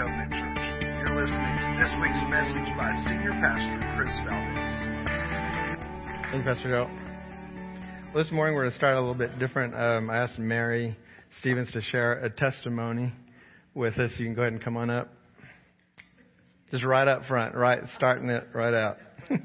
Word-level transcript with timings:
Covenant 0.00 0.32
Church. 0.32 0.64
You're 0.80 1.20
listening 1.20 1.56
to 1.60 1.76
this 1.76 1.92
week's 2.00 2.24
message 2.30 2.74
by 2.74 2.90
Senior 3.04 3.32
Pastor 3.32 3.76
Chris 3.98 4.16
Valdez. 4.24 4.72
Thank 6.30 6.46
you, 6.46 6.54
Pastor 6.54 6.70
Joe. 6.70 6.90
Well, 8.14 8.24
this 8.24 8.32
morning 8.32 8.54
we're 8.54 8.62
going 8.62 8.70
to 8.70 8.76
start 8.78 8.96
a 8.96 8.98
little 8.98 9.14
bit 9.14 9.38
different. 9.38 9.74
Um, 9.74 10.08
I 10.08 10.16
asked 10.16 10.38
Mary 10.38 10.96
Stevens 11.40 11.70
to 11.72 11.82
share 11.82 12.14
a 12.24 12.30
testimony 12.30 13.12
with 13.74 13.98
us. 13.98 14.12
You 14.16 14.24
can 14.24 14.34
go 14.34 14.40
ahead 14.40 14.54
and 14.54 14.64
come 14.64 14.78
on 14.78 14.88
up. 14.88 15.12
Just 16.70 16.82
right 16.82 17.06
up 17.06 17.26
front, 17.26 17.54
right, 17.54 17.82
starting 17.96 18.30
it 18.30 18.44
right 18.54 18.72
out. 18.72 18.96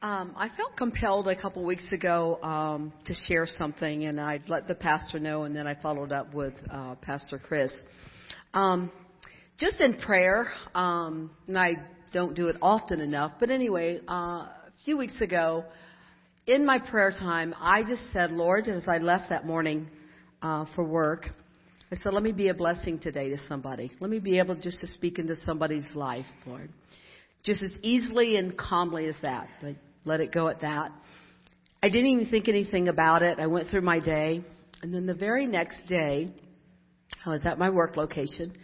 Um, 0.00 0.34
I 0.36 0.50
felt 0.54 0.76
compelled 0.76 1.28
a 1.28 1.34
couple 1.40 1.64
weeks 1.64 1.90
ago 1.90 2.38
um, 2.42 2.92
to 3.06 3.14
share 3.26 3.46
something, 3.46 4.04
and 4.04 4.20
I 4.20 4.38
let 4.48 4.68
the 4.68 4.74
pastor 4.74 5.18
know, 5.18 5.44
and 5.44 5.56
then 5.56 5.66
I 5.66 5.74
followed 5.80 6.12
up 6.12 6.34
with 6.34 6.52
uh, 6.70 6.96
Pastor 6.96 7.38
Chris. 7.38 7.72
Um, 8.54 8.92
just 9.58 9.80
in 9.80 9.94
prayer, 9.94 10.46
um, 10.76 11.32
and 11.48 11.58
I 11.58 11.72
don't 12.12 12.34
do 12.34 12.46
it 12.46 12.56
often 12.62 13.00
enough, 13.00 13.32
but 13.40 13.50
anyway, 13.50 14.00
uh, 14.08 14.12
a 14.12 14.72
few 14.84 14.96
weeks 14.96 15.20
ago, 15.20 15.64
in 16.46 16.64
my 16.64 16.78
prayer 16.78 17.10
time, 17.10 17.52
I 17.58 17.82
just 17.82 18.12
said, 18.12 18.30
Lord, 18.30 18.68
as 18.68 18.86
I 18.86 18.98
left 18.98 19.30
that 19.30 19.44
morning 19.44 19.90
uh, 20.40 20.66
for 20.76 20.84
work, 20.84 21.26
I 21.90 21.96
said, 21.96 22.14
let 22.14 22.22
me 22.22 22.30
be 22.30 22.48
a 22.48 22.54
blessing 22.54 23.00
today 23.00 23.28
to 23.30 23.38
somebody. 23.48 23.90
Let 23.98 24.08
me 24.08 24.20
be 24.20 24.38
able 24.38 24.54
just 24.54 24.80
to 24.82 24.86
speak 24.86 25.18
into 25.18 25.34
somebody's 25.44 25.86
life, 25.94 26.26
Lord. 26.46 26.70
Just 27.42 27.60
as 27.62 27.74
easily 27.82 28.36
and 28.36 28.56
calmly 28.56 29.06
as 29.06 29.16
that. 29.22 29.48
But 29.60 29.74
let 30.04 30.20
it 30.20 30.32
go 30.32 30.46
at 30.46 30.60
that. 30.60 30.92
I 31.82 31.88
didn't 31.88 32.06
even 32.06 32.30
think 32.30 32.48
anything 32.48 32.86
about 32.86 33.22
it. 33.22 33.40
I 33.40 33.48
went 33.48 33.68
through 33.68 33.82
my 33.82 33.98
day. 33.98 34.44
And 34.80 34.94
then 34.94 35.06
the 35.06 35.14
very 35.14 35.46
next 35.46 35.86
day, 35.86 36.32
I 37.24 37.30
was 37.30 37.44
at 37.46 37.58
my 37.58 37.70
work 37.70 37.96
location. 37.96 38.56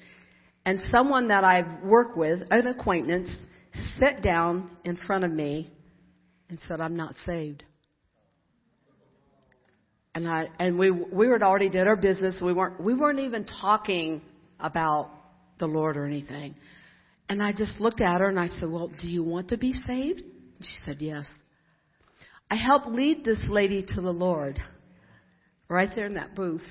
And 0.66 0.78
someone 0.91 1.28
that 1.28 1.44
I've 1.44 1.83
worked 1.83 2.16
with, 2.16 2.42
an 2.50 2.66
acquaintance, 2.66 3.30
sat 3.98 4.22
down 4.22 4.70
in 4.84 4.97
front 4.97 5.25
of 5.25 5.30
me 5.30 5.70
and 6.48 6.58
said, 6.69 6.81
I'm 6.81 6.97
not 6.97 7.14
saved. 7.27 7.64
And 10.14 10.28
I, 10.28 10.48
and 10.58 10.78
we, 10.78 10.91
we 10.91 11.28
had 11.28 11.42
already 11.42 11.69
did 11.69 11.86
our 11.86 11.97
business. 11.97 12.38
We 12.42 12.53
weren't, 12.53 12.81
we 12.81 12.94
weren't 12.94 13.20
even 13.20 13.47
talking 13.47 14.20
about 14.58 15.11
the 15.58 15.66
Lord 15.66 15.97
or 15.97 16.05
anything. 16.05 16.56
And 17.28 17.41
I 17.41 17.53
just 17.53 17.81
looked 17.81 18.00
at 18.00 18.20
her 18.20 18.28
and 18.28 18.38
I 18.38 18.48
said, 18.58 18.69
well, 18.69 18.88
do 18.88 19.08
you 19.08 19.22
want 19.22 19.48
to 19.50 19.56
be 19.56 19.72
saved? 19.72 20.20
And 20.20 20.66
she 20.66 20.77
said, 20.84 20.97
yes. 21.00 21.27
I 22.50 22.56
helped 22.56 22.88
lead 22.88 23.25
this 23.25 23.38
lady 23.48 23.84
to 23.94 24.00
the 24.00 24.11
Lord 24.11 24.58
right 25.69 25.91
there 25.94 26.06
in 26.06 26.14
that 26.14 26.34
booth. 26.34 26.64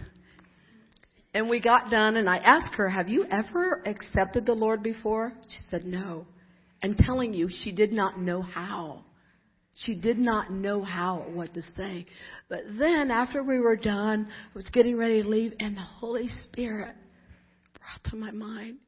And 1.34 1.50
we 1.50 1.62
got 1.62 1.92
done 1.92 2.18
and 2.18 2.30
I 2.30 2.38
asked 2.38 2.74
her, 2.74 2.90
have 2.90 3.08
you 3.08 3.26
ever 3.30 3.84
accepted 3.86 4.46
the 4.46 4.54
Lord 4.54 4.82
before? 4.82 5.34
She 5.48 5.60
said, 5.70 5.86
no. 5.86 6.26
And 6.82 6.98
telling 6.98 7.34
you, 7.34 7.50
she 7.64 7.72
did 7.72 7.92
not 7.92 8.20
know 8.20 8.42
how. 8.42 9.04
She 9.76 9.96
did 9.96 10.18
not 10.18 10.52
know 10.52 10.82
how 10.82 11.20
or 11.20 11.32
what 11.32 11.54
to 11.54 11.62
say. 11.78 12.06
But 12.50 12.62
then 12.80 13.12
after 13.12 13.44
we 13.44 13.60
were 13.60 13.76
done, 13.76 14.28
I 14.30 14.52
was 14.56 14.68
getting 14.74 14.98
ready 14.98 15.22
to 15.22 15.28
leave 15.28 15.54
and 15.60 15.78
the 15.78 15.82
Holy 15.82 16.28
Spirit 16.44 16.96
brought 17.74 18.12
to 18.12 18.18
my 18.18 18.32
mind, 18.32 18.80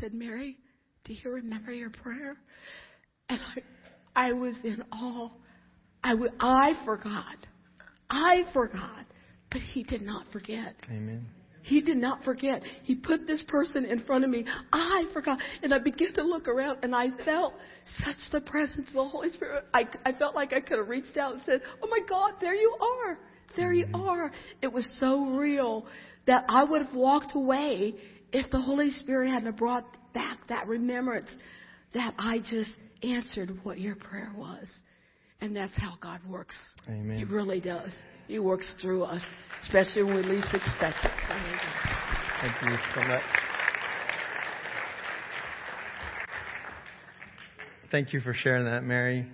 said, 0.00 0.12
Mary, 0.12 0.58
do 1.04 1.14
you 1.14 1.30
remember 1.30 1.72
your 1.72 1.90
prayer? 1.90 2.36
And 3.28 3.40
I, 4.14 4.28
I 4.28 4.32
was 4.32 4.58
in 4.62 4.82
awe. 4.92 5.30
I, 6.04 6.10
w- 6.10 6.32
I 6.38 6.72
forgot. 6.84 7.36
I 8.10 8.44
forgot. 8.52 9.06
But 9.50 9.60
he 9.60 9.82
did 9.82 10.02
not 10.02 10.26
forget. 10.32 10.74
Amen. 10.90 11.26
He 11.62 11.80
did 11.80 11.96
not 11.96 12.24
forget. 12.24 12.62
He 12.82 12.96
put 12.96 13.26
this 13.26 13.42
person 13.46 13.84
in 13.84 14.04
front 14.04 14.24
of 14.24 14.30
me. 14.30 14.44
I 14.72 15.04
forgot. 15.12 15.38
And 15.62 15.72
I 15.72 15.78
began 15.78 16.12
to 16.14 16.22
look 16.22 16.48
around 16.48 16.78
and 16.82 16.94
I 16.94 17.10
felt 17.24 17.54
such 18.04 18.16
the 18.32 18.40
presence 18.40 18.88
of 18.88 18.94
the 18.94 19.04
Holy 19.04 19.30
Spirit. 19.30 19.64
I, 19.72 19.88
I 20.04 20.12
felt 20.12 20.34
like 20.34 20.52
I 20.52 20.60
could 20.60 20.78
have 20.78 20.88
reached 20.88 21.16
out 21.16 21.34
and 21.34 21.42
said, 21.46 21.62
Oh 21.82 21.88
my 21.88 22.00
God, 22.08 22.32
there 22.40 22.54
you 22.54 22.76
are. 22.80 23.18
There 23.56 23.72
you 23.72 23.86
mm-hmm. 23.86 24.08
are. 24.08 24.32
It 24.60 24.72
was 24.72 24.90
so 24.98 25.26
real 25.36 25.86
that 26.26 26.44
I 26.48 26.64
would 26.64 26.84
have 26.84 26.94
walked 26.94 27.34
away 27.34 27.94
if 28.32 28.50
the 28.50 28.60
Holy 28.60 28.90
Spirit 28.90 29.30
hadn't 29.30 29.56
brought 29.56 29.84
back 30.14 30.38
that 30.48 30.66
remembrance 30.66 31.30
that 31.94 32.14
I 32.18 32.38
just 32.38 32.70
answered 33.02 33.58
what 33.62 33.78
your 33.78 33.96
prayer 33.96 34.32
was. 34.36 34.68
And 35.42 35.56
that's 35.56 35.76
how 35.76 35.96
God 36.00 36.20
works. 36.28 36.54
Amen. 36.88 37.18
He 37.18 37.24
really 37.24 37.60
does. 37.60 37.90
He 38.28 38.38
works 38.38 38.72
through 38.80 39.02
us, 39.02 39.20
especially 39.62 40.04
when 40.04 40.14
we 40.14 40.22
least 40.22 40.46
expect 40.54 41.04
it. 41.04 41.10
So 41.26 41.34
there 41.34 41.42
you 41.42 41.56
go. 41.56 41.92
Thank 42.40 42.54
you 42.62 42.78
so 42.94 43.00
much. 43.08 43.22
Thank 47.90 48.12
you 48.12 48.20
for 48.20 48.32
sharing 48.32 48.66
that, 48.66 48.84
Mary. 48.84 49.26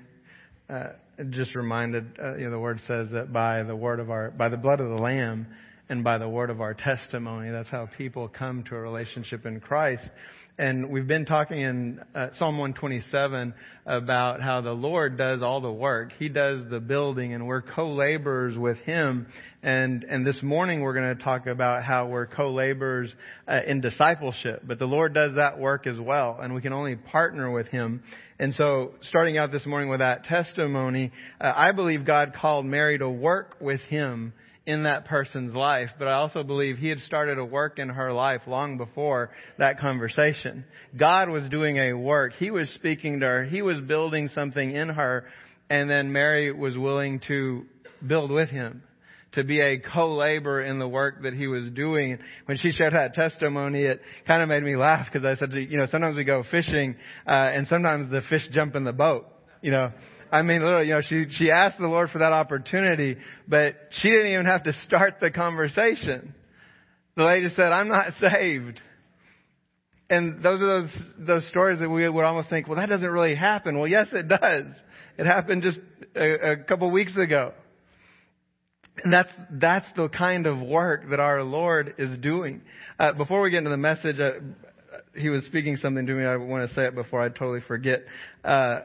Uh, 0.71 0.93
just 1.29 1.55
reminded, 1.55 2.07
uh, 2.19 2.37
you 2.37 2.47
know, 2.47 2.53
the 2.53 2.59
word 2.59 2.81
says 2.87 3.09
that 3.13 3.31
by 3.31 3.63
the 3.63 3.77
word 3.77 4.01
of 4.01 4.11
our, 4.11 4.31
by 4.31 4.49
the 4.49 4.57
blood 4.57 4.81
of 4.81 4.89
the 4.89 5.03
Lamb 5.03 5.47
and 5.91 6.03
by 6.03 6.17
the 6.17 6.29
word 6.29 6.49
of 6.49 6.63
our 6.63 6.73
testimony, 6.73 7.51
that's 7.51 7.69
how 7.69 7.87
people 7.99 8.29
come 8.29 8.65
to 8.65 8.75
a 8.75 8.81
relationship 8.81 9.45
in 9.45 9.61
Christ. 9.61 10.05
And 10.61 10.91
we've 10.91 11.07
been 11.07 11.25
talking 11.25 11.61
in 11.61 12.01
uh, 12.17 12.31
Psalm 12.37 12.59
127 12.59 13.55
about 13.87 14.43
how 14.43 14.61
the 14.61 14.73
Lord 14.73 15.17
does 15.17 15.41
all 15.41 15.61
the 15.61 15.71
work. 15.71 16.11
He 16.19 16.29
does 16.29 16.69
the 16.69 16.81
building 16.81 17.33
and 17.33 17.47
we're 17.47 17.63
co-laborers 17.63 18.59
with 18.59 18.77
Him. 18.79 19.29
And, 19.63 20.03
and 20.03 20.27
this 20.27 20.43
morning 20.43 20.81
we're 20.81 20.95
going 20.95 21.17
to 21.17 21.23
talk 21.23 21.47
about 21.47 21.85
how 21.85 22.09
we're 22.09 22.27
co-laborers 22.27 23.15
uh, 23.47 23.61
in 23.69 23.81
discipleship. 23.81 24.65
But 24.67 24.81
the 24.81 24.87
Lord 24.87 25.15
does 25.15 25.37
that 25.37 25.61
work 25.61 25.87
as 25.87 25.97
well 25.97 26.41
and 26.43 26.53
we 26.53 26.61
can 26.61 26.73
only 26.73 26.97
partner 26.97 27.53
with 27.53 27.69
Him. 27.69 28.03
And 28.41 28.53
so 28.53 28.95
starting 29.03 29.39
out 29.39 29.53
this 29.53 29.65
morning 29.65 29.89
with 29.89 30.01
that 30.01 30.25
testimony, 30.25 31.13
uh, 31.41 31.53
I 31.55 31.71
believe 31.71 32.05
God 32.05 32.35
called 32.35 32.67
Mary 32.67 32.99
to 32.99 33.09
work 33.09 33.59
with 33.61 33.81
Him 33.83 34.33
in 34.69 34.83
that 34.83 35.07
person's 35.07 35.55
life, 35.55 35.89
but 35.99 36.09
I 36.09 36.13
also 36.13 36.43
believe 36.43 36.77
he 36.77 36.91
had 36.91 36.99
started 37.01 37.39
a 37.39 37.45
work 37.45 37.79
in 37.79 37.89
her 37.89 38.13
life 38.13 38.43
long 38.47 38.77
before 38.77 39.31
that 39.57 39.81
conversation. 39.81 40.63
God 40.95 41.31
was 41.31 41.49
doing 41.49 41.79
a 41.79 41.95
work. 41.95 42.35
He 42.39 42.51
was 42.51 42.69
speaking 42.75 43.21
to 43.21 43.27
her. 43.27 43.45
He 43.45 43.63
was 43.63 43.81
building 43.81 44.29
something 44.35 44.71
in 44.75 44.91
her, 44.91 45.25
and 45.71 45.89
then 45.89 46.13
Mary 46.13 46.53
was 46.53 46.77
willing 46.77 47.23
to 47.29 47.65
build 48.07 48.31
with 48.31 48.51
him. 48.51 48.83
To 49.33 49.45
be 49.45 49.59
a 49.59 49.79
co-laborer 49.79 50.63
in 50.63 50.79
the 50.79 50.89
work 50.89 51.23
that 51.23 51.33
he 51.33 51.47
was 51.47 51.71
doing. 51.71 52.19
When 52.45 52.59
she 52.59 52.71
shared 52.71 52.93
that 52.93 53.15
testimony, 53.15 53.85
it 53.85 54.03
kind 54.27 54.43
of 54.43 54.51
made 54.51 54.63
me 54.63 54.77
laugh 54.77 55.07
because 55.11 55.25
I 55.25 55.39
said, 55.39 55.51
you 55.55 55.79
know, 55.79 55.87
sometimes 55.91 56.15
we 56.15 56.25
go 56.25 56.45
fishing, 56.51 56.95
uh, 57.27 57.31
and 57.31 57.67
sometimes 57.69 58.11
the 58.11 58.21
fish 58.29 58.47
jump 58.53 58.75
in 58.75 58.85
the 58.85 58.93
boat, 58.93 59.29
you 59.63 59.71
know. 59.71 59.93
I 60.31 60.43
mean, 60.43 60.61
literally, 60.63 60.89
you 60.89 60.95
know, 60.95 61.03
she, 61.03 61.27
she 61.31 61.51
asked 61.51 61.79
the 61.79 61.87
Lord 61.87 62.11
for 62.11 62.19
that 62.19 62.33
opportunity, 62.33 63.17
but 63.47 63.75
she 63.91 64.09
didn't 64.09 64.33
even 64.33 64.47
have 64.47 64.65
to 64.65 64.75
start 64.87 65.17
the 65.21 65.31
conversation. 65.31 66.35
The 67.17 67.25
lady 67.25 67.49
said, 67.57 67.73
I'm 67.73 67.89
not 67.89 68.13
saved. 68.21 68.81
And 70.11 70.43
those 70.43 70.61
are 70.61 70.67
those, 70.67 70.91
those 71.19 71.49
stories 71.49 71.81
that 71.81 71.89
we 71.89 72.09
would 72.09 72.25
almost 72.25 72.49
think, 72.49 72.67
well, 72.67 72.77
that 72.77 72.89
doesn't 72.89 73.07
really 73.09 73.35
happen. 73.35 73.77
Well, 73.77 73.89
yes, 73.89 74.07
it 74.13 74.29
does. 74.29 74.67
It 75.19 75.27
happened 75.27 75.63
just 75.63 75.79
a, 76.15 76.53
a 76.53 76.57
couple 76.57 76.91
weeks 76.91 77.17
ago. 77.17 77.53
And 79.03 79.13
that's, 79.13 79.31
that's 79.51 79.87
the 79.97 80.09
kind 80.09 80.47
of 80.47 80.61
work 80.61 81.11
that 81.11 81.21
our 81.21 81.43
Lord 81.43 81.95
is 81.99 82.19
doing. 82.19 82.63
Uh, 82.99 83.13
before 83.13 83.43
we 83.43 83.51
get 83.51 83.59
into 83.59 83.71
the 83.71 83.77
message, 83.77 84.19
uh, 84.19 84.33
he 85.15 85.29
was 85.29 85.45
speaking 85.45 85.77
something 85.77 86.07
to 86.07 86.15
me. 86.15 86.25
I 86.25 86.37
want 86.37 86.69
to 86.69 86.75
say 86.75 86.87
it 86.87 86.95
before 86.95 87.21
I 87.21 87.29
totally 87.29 87.61
forget. 87.67 88.05
Uh, 88.45 88.81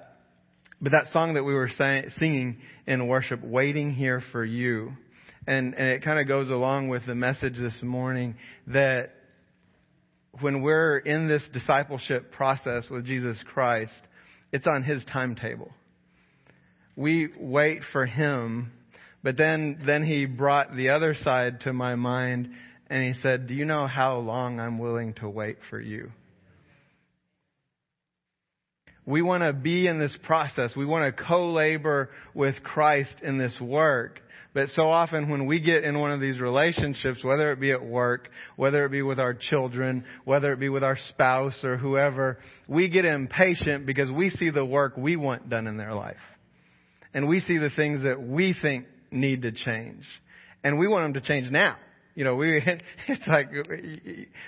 but 0.83 0.91
that 0.91 1.13
song 1.13 1.35
that 1.35 1.43
we 1.45 1.53
were 1.53 1.69
say, 1.77 2.03
singing 2.19 2.57
in 2.85 3.07
worship, 3.07 3.41
Waiting 3.41 3.93
Here 3.93 4.21
for 4.33 4.43
You, 4.43 4.91
and, 5.47 5.73
and 5.75 5.87
it 5.87 6.03
kind 6.03 6.19
of 6.19 6.27
goes 6.27 6.49
along 6.49 6.89
with 6.89 7.05
the 7.05 7.15
message 7.15 7.55
this 7.57 7.81
morning 7.81 8.35
that 8.67 9.11
when 10.41 10.61
we're 10.61 10.97
in 10.97 11.29
this 11.29 11.41
discipleship 11.53 12.33
process 12.33 12.89
with 12.89 13.05
Jesus 13.05 13.37
Christ, 13.53 13.93
it's 14.51 14.67
on 14.67 14.83
His 14.83 15.01
timetable. 15.05 15.71
We 16.97 17.29
wait 17.39 17.79
for 17.93 18.05
Him, 18.05 18.73
but 19.23 19.37
then, 19.37 19.79
then 19.85 20.03
He 20.03 20.25
brought 20.25 20.75
the 20.75 20.89
other 20.89 21.15
side 21.15 21.61
to 21.61 21.71
my 21.71 21.95
mind 21.95 22.49
and 22.87 23.03
He 23.15 23.21
said, 23.21 23.47
Do 23.47 23.53
you 23.53 23.63
know 23.63 23.87
how 23.87 24.17
long 24.17 24.59
I'm 24.59 24.79
willing 24.79 25.13
to 25.21 25.29
wait 25.29 25.59
for 25.69 25.79
you? 25.79 26.11
We 29.05 29.21
want 29.21 29.43
to 29.43 29.53
be 29.53 29.87
in 29.87 29.99
this 29.99 30.15
process. 30.23 30.75
We 30.75 30.85
want 30.85 31.15
to 31.15 31.23
co-labor 31.23 32.09
with 32.33 32.55
Christ 32.63 33.15
in 33.21 33.37
this 33.37 33.55
work. 33.59 34.19
But 34.53 34.69
so 34.75 34.83
often 34.83 35.29
when 35.29 35.47
we 35.47 35.59
get 35.59 35.83
in 35.83 35.99
one 35.99 36.11
of 36.11 36.21
these 36.21 36.39
relationships, 36.39 37.23
whether 37.23 37.51
it 37.51 37.59
be 37.59 37.71
at 37.71 37.83
work, 37.83 38.29
whether 38.55 38.85
it 38.85 38.91
be 38.91 39.01
with 39.01 39.19
our 39.19 39.33
children, 39.33 40.05
whether 40.25 40.53
it 40.53 40.59
be 40.59 40.69
with 40.69 40.83
our 40.83 40.97
spouse 41.09 41.63
or 41.63 41.75
whoever, 41.75 42.37
we 42.67 42.87
get 42.87 43.03
impatient 43.03 43.85
because 43.85 44.11
we 44.11 44.29
see 44.29 44.51
the 44.51 44.63
work 44.63 44.95
we 44.95 45.15
want 45.15 45.49
done 45.49 45.65
in 45.65 45.77
their 45.77 45.93
life. 45.93 46.17
And 47.15 47.27
we 47.27 47.41
see 47.41 47.57
the 47.57 47.71
things 47.71 48.03
that 48.03 48.21
we 48.21 48.55
think 48.59 48.85
need 49.11 49.41
to 49.41 49.51
change. 49.51 50.03
And 50.63 50.77
we 50.77 50.87
want 50.87 51.13
them 51.13 51.21
to 51.21 51.27
change 51.27 51.51
now. 51.51 51.77
You 52.15 52.23
know, 52.23 52.35
we, 52.35 52.61
it's 53.07 53.27
like, 53.27 53.49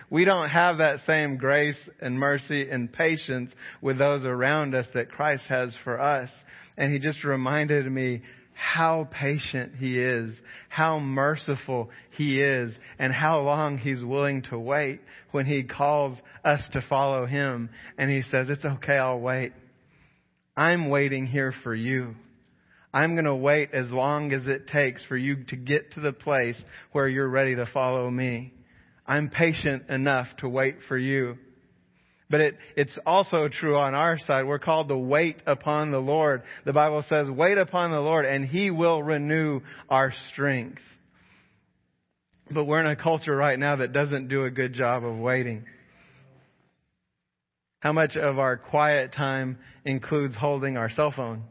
we 0.09 0.25
don't 0.25 0.49
have 0.49 0.77
that 0.77 0.99
same 1.07 1.37
grace 1.37 1.77
and 1.99 2.19
mercy 2.19 2.69
and 2.69 2.91
patience 2.91 3.51
with 3.81 3.97
those 3.97 4.23
around 4.23 4.75
us 4.75 4.85
that 4.93 5.11
Christ 5.11 5.43
has 5.49 5.73
for 5.83 5.99
us. 5.99 6.29
And 6.77 6.91
he 6.91 6.99
just 6.99 7.23
reminded 7.23 7.89
me 7.91 8.21
how 8.53 9.07
patient 9.11 9.73
he 9.77 9.99
is, 9.99 10.33
how 10.69 10.99
merciful 10.99 11.89
he 12.11 12.41
is, 12.41 12.73
and 12.99 13.11
how 13.13 13.41
long 13.41 13.77
he's 13.77 14.03
willing 14.03 14.43
to 14.43 14.57
wait 14.57 15.01
when 15.31 15.45
he 15.45 15.63
calls 15.63 16.17
us 16.43 16.61
to 16.73 16.81
follow 16.87 17.25
him. 17.25 17.69
And 17.97 18.09
he 18.09 18.23
says, 18.31 18.47
it's 18.49 18.63
okay, 18.63 18.97
I'll 18.97 19.19
wait. 19.19 19.51
I'm 20.55 20.89
waiting 20.89 21.25
here 21.25 21.53
for 21.63 21.75
you. 21.75 22.15
I'm 22.95 23.13
going 23.15 23.25
to 23.25 23.35
wait 23.35 23.71
as 23.73 23.91
long 23.91 24.31
as 24.31 24.47
it 24.47 24.67
takes 24.67 25.03
for 25.03 25.17
you 25.17 25.43
to 25.49 25.57
get 25.57 25.91
to 25.95 25.99
the 25.99 26.13
place 26.13 26.55
where 26.93 27.09
you're 27.09 27.27
ready 27.27 27.53
to 27.57 27.65
follow 27.65 28.09
me. 28.09 28.53
I'm 29.05 29.29
patient 29.29 29.89
enough 29.89 30.27
to 30.37 30.47
wait 30.47 30.77
for 30.87 30.97
you. 30.97 31.37
But 32.29 32.39
it, 32.39 32.57
it's 32.77 32.97
also 33.05 33.49
true 33.49 33.75
on 33.75 33.93
our 33.95 34.17
side. 34.17 34.45
We're 34.45 34.59
called 34.59 34.87
to 34.87 34.97
wait 34.97 35.41
upon 35.45 35.91
the 35.91 35.99
Lord. 35.99 36.43
The 36.63 36.71
Bible 36.71 37.03
says, 37.09 37.29
wait 37.29 37.57
upon 37.57 37.91
the 37.91 37.99
Lord 37.99 38.23
and 38.23 38.45
He 38.45 38.71
will 38.71 39.03
renew 39.03 39.59
our 39.89 40.13
strength. 40.31 40.81
But 42.49 42.63
we're 42.63 42.79
in 42.79 42.87
a 42.87 42.95
culture 42.95 43.35
right 43.35 43.59
now 43.59 43.75
that 43.75 43.91
doesn't 43.91 44.29
do 44.29 44.45
a 44.45 44.49
good 44.49 44.73
job 44.73 45.03
of 45.03 45.17
waiting. 45.17 45.65
How 47.81 47.91
much 47.91 48.15
of 48.15 48.39
our 48.39 48.55
quiet 48.55 49.11
time 49.11 49.57
includes 49.83 50.37
holding 50.37 50.77
our 50.77 50.89
cell 50.89 51.11
phone? 51.13 51.43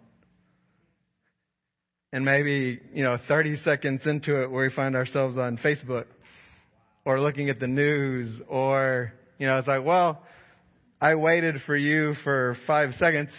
And 2.15 2.25
maybe, 2.25 2.81
you 2.93 3.03
know, 3.03 3.19
30 3.27 3.57
seconds 3.65 4.03
into 4.07 4.41
it 4.41 4.49
where 4.49 4.69
we 4.69 4.73
find 4.73 4.95
ourselves 4.95 5.37
on 5.37 5.59
Facebook 5.59 6.05
or 7.05 7.21
looking 7.21 7.51
at 7.51 7.59
the 7.59 7.67
news 7.67 8.41
or, 8.47 9.13
you 9.37 9.49
know, 9.49 9.59
it's 9.59 9.67
like, 9.67 9.85
well, 9.85 10.23
I 11.01 11.17
waited 11.17 11.57
for 11.67 11.77
you 11.77 12.15
for 12.23 12.57
five 12.69 12.91
seconds. 13.01 13.31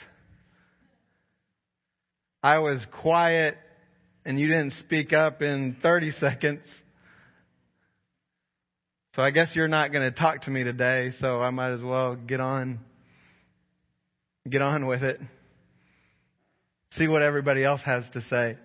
I 2.43 2.57
was 2.57 2.81
quiet 3.01 3.55
and 4.25 4.37
you 4.37 4.49
didn't 4.49 4.73
speak 4.81 5.13
up 5.13 5.41
in 5.41 5.77
30 5.81 6.11
seconds. 6.19 6.59
So 9.15 9.21
I 9.21 9.29
guess 9.29 9.51
you're 9.53 9.69
not 9.69 9.93
going 9.93 10.03
to 10.03 10.19
talk 10.19 10.41
to 10.43 10.51
me 10.51 10.65
today, 10.65 11.13
so 11.21 11.41
I 11.41 11.49
might 11.49 11.71
as 11.71 11.81
well 11.81 12.17
get 12.17 12.41
on 12.41 12.79
get 14.49 14.61
on 14.61 14.85
with 14.85 15.01
it. 15.01 15.21
See 16.97 17.07
what 17.07 17.21
everybody 17.21 17.63
else 17.63 17.79
has 17.85 18.03
to 18.11 18.21
say. 18.29 18.57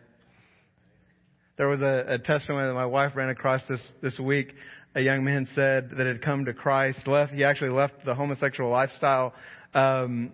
There 1.61 1.69
was 1.69 1.83
a, 1.83 2.15
a 2.15 2.19
testimony 2.19 2.69
that 2.69 2.73
my 2.73 2.87
wife 2.87 3.13
ran 3.15 3.29
across 3.29 3.61
this 3.69 3.83
this 4.01 4.19
week 4.19 4.55
a 4.95 5.03
young 5.03 5.23
man 5.23 5.47
said 5.55 5.91
that 5.99 6.07
had 6.07 6.23
come 6.23 6.47
to 6.47 6.55
Christ. 6.55 7.07
Left, 7.07 7.35
he 7.35 7.45
actually 7.45 7.69
left 7.69 8.03
the 8.07 8.15
homosexual 8.15 8.71
lifestyle, 8.71 9.35
um, 9.75 10.33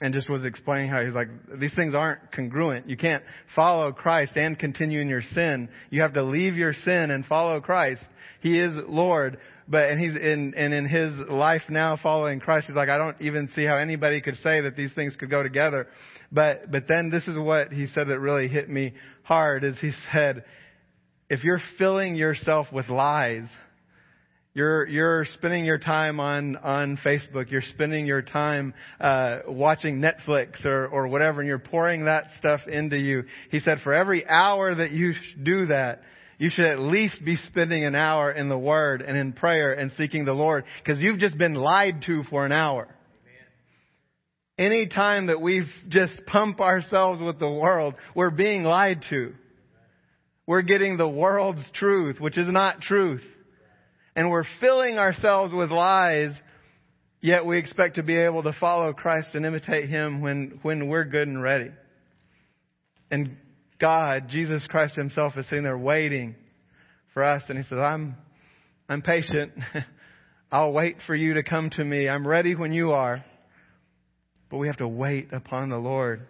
and 0.00 0.14
just 0.14 0.30
was 0.30 0.44
explaining 0.44 0.88
how 0.88 1.04
he's 1.04 1.14
like, 1.14 1.30
these 1.58 1.74
things 1.74 1.94
aren't 1.94 2.30
congruent. 2.30 2.88
You 2.88 2.96
can't 2.96 3.24
follow 3.56 3.90
Christ 3.90 4.36
and 4.36 4.56
continue 4.56 5.00
in 5.00 5.08
your 5.08 5.22
sin. 5.34 5.68
You 5.90 6.02
have 6.02 6.14
to 6.14 6.22
leave 6.22 6.54
your 6.54 6.74
sin 6.84 7.10
and 7.10 7.26
follow 7.26 7.60
Christ. 7.60 8.02
He 8.40 8.60
is 8.60 8.72
Lord, 8.86 9.38
but 9.66 9.90
and 9.90 10.00
he's 10.00 10.14
in 10.14 10.54
and 10.56 10.72
in 10.72 10.86
his 10.86 11.12
life 11.28 11.62
now 11.68 11.98
following 12.00 12.38
Christ, 12.38 12.68
he's 12.68 12.76
like, 12.76 12.88
I 12.88 12.98
don't 12.98 13.20
even 13.20 13.50
see 13.56 13.64
how 13.64 13.78
anybody 13.78 14.20
could 14.20 14.38
say 14.44 14.60
that 14.60 14.76
these 14.76 14.92
things 14.92 15.16
could 15.16 15.28
go 15.28 15.42
together. 15.42 15.88
But 16.30 16.70
but 16.70 16.86
then 16.86 17.10
this 17.10 17.26
is 17.26 17.36
what 17.36 17.72
he 17.72 17.88
said 17.88 18.06
that 18.06 18.20
really 18.20 18.46
hit 18.46 18.70
me 18.70 18.94
hard 19.24 19.64
is 19.64 19.76
he 19.80 19.90
said, 20.12 20.44
if 21.30 21.44
you're 21.44 21.62
filling 21.76 22.14
yourself 22.14 22.66
with 22.72 22.88
lies, 22.88 23.46
you're, 24.54 24.86
you're 24.86 25.24
spending 25.34 25.64
your 25.64 25.78
time 25.78 26.18
on, 26.18 26.56
on 26.56 26.98
Facebook. 27.04 27.50
You're 27.50 27.62
spending 27.74 28.06
your 28.06 28.22
time, 28.22 28.74
uh, 29.00 29.40
watching 29.46 30.00
Netflix 30.00 30.64
or, 30.64 30.88
or 30.88 31.06
whatever, 31.06 31.40
and 31.40 31.48
you're 31.48 31.58
pouring 31.58 32.06
that 32.06 32.24
stuff 32.38 32.60
into 32.66 32.98
you. 32.98 33.24
He 33.50 33.60
said, 33.60 33.78
for 33.84 33.92
every 33.92 34.26
hour 34.26 34.74
that 34.74 34.90
you 34.90 35.12
do 35.40 35.66
that, 35.66 36.02
you 36.38 36.50
should 36.50 36.66
at 36.66 36.78
least 36.78 37.24
be 37.24 37.36
spending 37.48 37.84
an 37.84 37.94
hour 37.94 38.32
in 38.32 38.48
the 38.48 38.58
Word 38.58 39.02
and 39.02 39.16
in 39.16 39.32
prayer 39.32 39.72
and 39.74 39.92
seeking 39.96 40.24
the 40.24 40.32
Lord, 40.32 40.64
because 40.82 41.00
you've 41.00 41.18
just 41.18 41.36
been 41.36 41.54
lied 41.54 42.02
to 42.06 42.24
for 42.30 42.46
an 42.46 42.52
hour. 42.52 42.88
Any 44.56 44.88
time 44.88 45.26
that 45.26 45.40
we've 45.40 45.70
just 45.88 46.14
pump 46.26 46.60
ourselves 46.60 47.20
with 47.20 47.38
the 47.38 47.50
world, 47.50 47.94
we're 48.14 48.30
being 48.30 48.64
lied 48.64 49.04
to. 49.10 49.34
We're 50.48 50.62
getting 50.62 50.96
the 50.96 51.08
world's 51.08 51.64
truth, 51.74 52.18
which 52.18 52.36
is 52.36 52.48
not 52.48 52.80
truth 52.80 53.22
and 54.18 54.30
we're 54.30 54.46
filling 54.60 54.98
ourselves 54.98 55.54
with 55.54 55.70
lies, 55.70 56.32
yet 57.20 57.46
we 57.46 57.56
expect 57.56 57.94
to 57.94 58.02
be 58.02 58.16
able 58.16 58.42
to 58.42 58.52
follow 58.58 58.92
Christ 58.92 59.28
and 59.34 59.46
imitate 59.46 59.88
Him 59.88 60.20
when, 60.20 60.58
when 60.62 60.88
we're 60.88 61.04
good 61.04 61.28
and 61.28 61.40
ready. 61.40 61.70
And 63.12 63.36
God, 63.80 64.24
Jesus 64.28 64.66
Christ 64.66 64.96
Himself 64.96 65.34
is 65.36 65.46
sitting 65.48 65.62
there 65.62 65.78
waiting 65.78 66.34
for 67.14 67.22
us 67.22 67.44
and 67.48 67.56
He 67.56 67.62
says, 67.68 67.78
I'm, 67.78 68.16
I'm 68.88 69.02
patient. 69.02 69.52
I'll 70.50 70.72
wait 70.72 70.96
for 71.06 71.14
you 71.14 71.34
to 71.34 71.44
come 71.44 71.70
to 71.70 71.84
me. 71.84 72.08
I'm 72.08 72.26
ready 72.26 72.56
when 72.56 72.72
you 72.72 72.90
are. 72.90 73.24
But 74.50 74.56
we 74.56 74.66
have 74.66 74.78
to 74.78 74.88
wait 74.88 75.32
upon 75.32 75.68
the 75.68 75.78
Lord. 75.78 76.26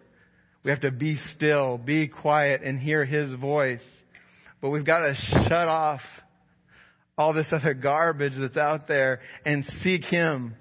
We 0.63 0.73
have 0.73 0.83
to 0.83 0.91
be 0.91 1.19
still, 1.35 1.79
be 1.79 2.07
quiet, 2.07 2.61
and 2.63 2.79
hear 2.79 3.07
His 3.07 3.33
voice. 3.33 3.81
But 4.61 4.71
we've 4.71 4.85
got 4.85 5.01
to 5.01 5.15
shut 5.15 5.69
off 5.69 6.01
all 7.17 7.33
this 7.33 7.47
other 7.53 7.75
garbage 7.75 8.35
that's 8.39 8.57
out 8.57 8.89
there 8.89 9.21
and 9.45 9.65
seek 9.83 10.05
Him 10.05 10.55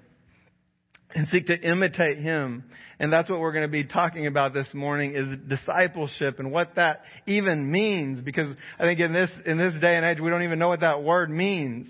and 1.14 1.26
seek 1.32 1.46
to 1.46 1.58
imitate 1.60 2.18
Him. 2.18 2.64
And 3.00 3.12
that's 3.12 3.30
what 3.30 3.38
we're 3.38 3.52
going 3.52 3.66
to 3.66 3.70
be 3.70 3.84
talking 3.84 4.26
about 4.26 4.54
this 4.54 4.68
morning 4.74 5.14
is 5.14 5.38
discipleship 5.48 6.40
and 6.40 6.50
what 6.50 6.74
that 6.74 7.02
even 7.26 7.70
means. 7.70 8.20
Because 8.20 8.54
I 8.78 8.82
think 8.82 8.98
in 9.00 9.12
this, 9.12 9.30
in 9.46 9.56
this 9.56 9.74
day 9.80 9.96
and 9.96 10.04
age, 10.04 10.20
we 10.20 10.30
don't 10.30 10.42
even 10.42 10.58
know 10.58 10.68
what 10.68 10.80
that 10.80 11.02
word 11.02 11.30
means. 11.30 11.86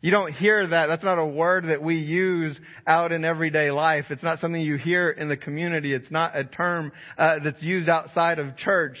You 0.00 0.12
don't 0.12 0.32
hear 0.32 0.64
that. 0.64 0.86
That's 0.86 1.02
not 1.02 1.18
a 1.18 1.26
word 1.26 1.64
that 1.64 1.82
we 1.82 1.96
use 1.96 2.56
out 2.86 3.10
in 3.10 3.24
everyday 3.24 3.72
life. 3.72 4.04
It's 4.10 4.22
not 4.22 4.38
something 4.38 4.60
you 4.60 4.76
hear 4.76 5.10
in 5.10 5.28
the 5.28 5.36
community. 5.36 5.92
It's 5.92 6.10
not 6.10 6.38
a 6.38 6.44
term 6.44 6.92
uh, 7.18 7.40
that's 7.42 7.60
used 7.62 7.88
outside 7.88 8.38
of 8.38 8.56
church. 8.56 8.96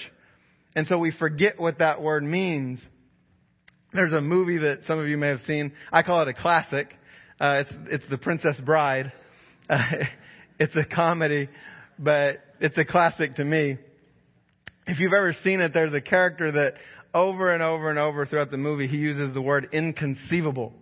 And 0.78 0.86
so 0.86 0.96
we 0.96 1.10
forget 1.10 1.58
what 1.58 1.80
that 1.80 2.02
word 2.02 2.22
means. 2.22 2.78
There's 3.92 4.12
a 4.12 4.20
movie 4.20 4.58
that 4.58 4.82
some 4.86 5.00
of 5.00 5.08
you 5.08 5.18
may 5.18 5.26
have 5.26 5.40
seen. 5.44 5.72
I 5.92 6.04
call 6.04 6.22
it 6.22 6.28
a 6.28 6.32
classic. 6.32 6.94
Uh, 7.40 7.62
it's 7.62 7.70
it's 7.90 8.04
The 8.08 8.16
Princess 8.16 8.56
Bride. 8.64 9.12
Uh, 9.70 9.76
it's 10.58 10.74
a 10.76 10.84
comedy, 10.84 11.46
but 11.98 12.38
it's 12.58 12.78
a 12.78 12.84
classic 12.86 13.34
to 13.34 13.44
me. 13.44 13.76
If 14.86 14.98
you've 14.98 15.12
ever 15.12 15.34
seen 15.44 15.60
it, 15.60 15.74
there's 15.74 15.92
a 15.92 16.00
character 16.00 16.50
that 16.50 16.76
over 17.12 17.52
and 17.52 17.62
over 17.62 17.90
and 17.90 17.98
over 17.98 18.24
throughout 18.24 18.50
the 18.50 18.56
movie 18.56 18.86
he 18.86 18.96
uses 18.96 19.34
the 19.34 19.42
word 19.42 19.68
inconceivable 19.72 20.72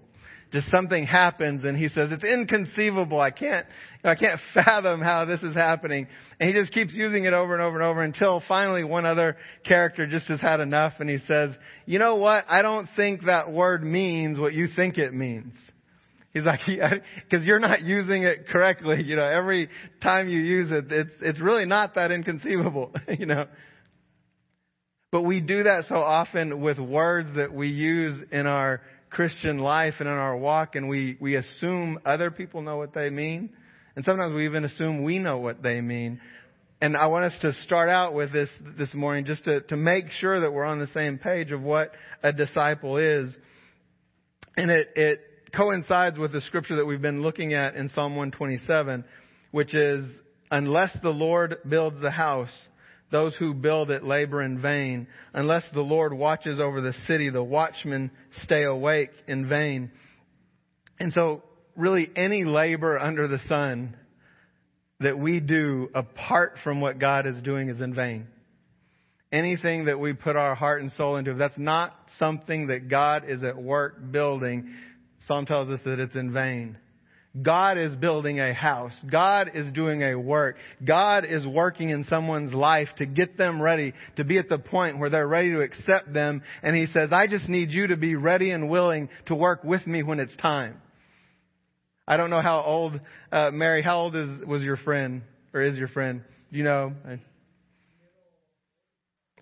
just 0.53 0.71
something 0.71 1.07
happens 1.07 1.65
and 1.65 1.77
he 1.77 1.89
says, 1.89 2.11
it's 2.13 2.25
inconceivable. 2.25 3.21
I 3.21 3.31
can't, 3.31 3.67
I 4.05 4.15
can't 4.15 4.41
fathom 4.55 5.01
how 5.01 5.25
this 5.25 5.43
is 5.43 5.55
happening. 5.55 6.07
And 6.39 6.49
he 6.49 6.55
just 6.55 6.73
keeps 6.73 6.93
using 6.93 7.25
it 7.25 7.33
over 7.33 7.55
and 7.55 7.63
over 7.63 7.77
and 7.77 7.85
over 7.85 8.03
until 8.03 8.43
finally 8.47 8.85
one 8.85 9.07
other 9.07 9.37
character 9.65 10.07
just 10.07 10.27
has 10.27 10.41
had 10.41 10.61
enough 10.61 10.95
and 11.01 11.11
he 11.11 11.19
says, 11.27 11.51
you 11.85 11.99
know 11.99 12.17
what? 12.17 12.45
I 12.49 12.63
don't 12.63 12.89
think 12.97 13.25
that 13.27 13.51
word 13.51 13.83
means 13.83 14.39
what 14.39 14.55
you 14.55 14.69
think 14.75 14.99
it 14.99 15.13
means. 15.13 15.55
He's 16.33 16.45
like, 16.45 16.61
because 16.67 17.47
you're 17.47 17.59
not 17.59 17.83
using 17.83 18.23
it 18.23 18.49
correctly. 18.49 19.03
You 19.03 19.17
know, 19.17 19.25
every 19.25 19.71
time 20.03 20.29
you 20.29 20.39
use 20.39 20.71
it, 20.71 20.93
it's, 20.93 21.11
it's 21.23 21.41
really 21.41 21.65
not 21.65 21.95
that 21.95 22.13
inconceivable, 22.13 22.93
you 23.19 23.27
know. 23.27 23.47
But 25.13 25.23
we 25.23 25.41
do 25.41 25.63
that 25.63 25.85
so 25.89 25.95
often 25.95 26.61
with 26.61 26.79
words 26.79 27.31
that 27.37 27.55
we 27.55 27.69
use 27.69 28.23
in 28.31 28.47
our 28.47 28.83
Christian 29.11 29.59
life 29.59 29.95
and 30.01 30.09
in 30.09 30.15
our 30.15 30.37
walk, 30.37 30.75
and 30.77 30.89
we, 30.89 31.17
we 31.21 31.37
assume 31.37 31.99
other 32.05 32.31
people 32.31 32.63
know 32.63 32.77
what 32.77 32.95
they 32.95 33.11
mean. 33.11 33.51
And 33.95 34.05
sometimes 34.05 34.35
we 34.35 34.45
even 34.45 34.65
assume 34.65 35.03
we 35.03 35.19
know 35.19 35.39
what 35.39 35.63
they 35.63 35.81
mean. 35.81 36.21
And 36.81 36.97
I 36.97 37.07
want 37.07 37.25
us 37.25 37.33
to 37.41 37.55
start 37.65 37.89
out 37.89 38.13
with 38.13 38.33
this 38.33 38.51
this 38.77 38.93
morning 38.93 39.25
just 39.25 39.45
to, 39.45 39.63
to 39.63 39.77
make 39.77 40.11
sure 40.11 40.41
that 40.41 40.53
we're 40.53 40.67
on 40.67 40.79
the 40.79 40.89
same 40.89 41.17
page 41.17 41.51
of 41.51 41.63
what 41.63 41.93
a 42.23 42.33
disciple 42.33 42.99
is. 42.99 43.35
And 44.59 44.71
it, 44.71 44.91
it 44.95 45.21
coincides 45.55 46.19
with 46.19 46.33
the 46.33 46.43
scripture 46.43 46.77
that 46.77 46.85
we've 46.85 47.01
been 47.01 47.23
looking 47.23 47.55
at 47.55 47.77
in 47.77 47.89
Psalm 47.89 48.17
127, 48.17 49.05
which 49.53 49.75
is, 49.75 50.05
unless 50.51 50.97
the 51.03 51.09
Lord 51.09 51.57
builds 51.67 52.01
the 52.03 52.11
house, 52.11 52.51
those 53.11 53.35
who 53.37 53.55
build 53.55 53.91
it 53.91 54.03
labor 54.05 54.43
in 54.43 54.61
vain. 54.61 55.07
Unless 55.33 55.65
the 55.73 55.81
Lord 55.81 56.13
watches 56.13 56.59
over 56.61 56.81
the 56.81 56.95
city, 57.07 57.31
the 57.31 57.43
watchmen 57.43 58.11
stay 58.43 58.65
awake 58.65 59.11
in 59.29 59.49
vain. 59.49 59.91
And 60.99 61.13
so, 61.13 61.43
really, 61.77 62.11
any 62.17 62.45
labor 62.45 62.99
under 62.99 63.29
the 63.29 63.39
sun 63.49 63.97
that 65.01 65.19
we 65.19 65.41
do 65.41 65.89
apart 65.95 66.57
from 66.65 66.81
what 66.81 66.99
God 66.99 67.27
is 67.27 67.41
doing 67.43 67.69
is 67.69 67.81
in 67.81 67.95
vain. 67.95 68.27
anything 69.33 69.87
that 69.87 69.99
we 69.99 70.13
put 70.13 70.37
our 70.37 70.55
heart 70.55 70.81
and 70.83 70.93
soul 70.93 71.17
into, 71.17 71.33
if 71.33 71.39
that's 71.39 71.59
not 71.59 71.95
something 72.19 72.69
that 72.69 72.89
God 72.89 73.25
is 73.29 73.45
at 73.45 73.57
work 73.61 74.11
building, 74.11 74.73
Psalm 75.27 75.47
tells 75.47 75.69
us 75.69 75.81
that 75.85 75.99
it's 75.99 76.15
in 76.15 76.33
vain. 76.33 76.79
God 77.43 77.77
is 77.77 77.95
building 77.97 78.41
a 78.41 78.55
house. 78.55 78.93
God 79.11 79.51
is 79.55 79.71
doing 79.73 80.03
a 80.03 80.15
work. 80.15 80.57
God 80.85 81.25
is 81.25 81.47
working 81.47 81.91
in 81.91 82.05
someone's 82.05 82.55
life 82.55 82.89
to 82.99 83.07
get 83.07 83.37
them 83.37 83.61
ready 83.61 83.93
to 84.17 84.25
be 84.25 84.39
at 84.39 84.49
the 84.49 84.59
point 84.59 84.99
where 84.99 85.11
they're 85.11 85.27
ready 85.27 85.51
to 85.51 85.61
accept 85.61 86.13
them. 86.13 86.43
And 86.63 86.75
He 86.75 86.87
says, 86.93 87.11
I 87.13 87.27
just 87.27 87.49
need 87.49 87.71
you 87.71 87.89
to 87.89 87.97
be 87.97 88.15
ready 88.15 88.51
and 88.53 88.71
willing 88.71 89.09
to 89.27 89.35
work 89.35 89.65
with 89.65 89.87
me 89.87 90.03
when 90.03 90.19
it's 90.19 90.35
time. 90.37 90.81
I 92.09 92.17
don't 92.17 92.31
know 92.31 92.41
how 92.41 92.63
old, 92.63 93.01
uh, 93.33 93.51
Mary, 93.51 93.83
how 93.83 93.99
old 93.99 94.17
is, 94.17 94.47
was 94.47 94.63
your 94.63 94.77
friend, 94.77 95.23
or 95.53 95.61
is 95.61 95.77
your 95.77 95.89
friend? 95.89 96.23
You 96.51 96.63
know? 96.63 96.93
I, 97.05 97.21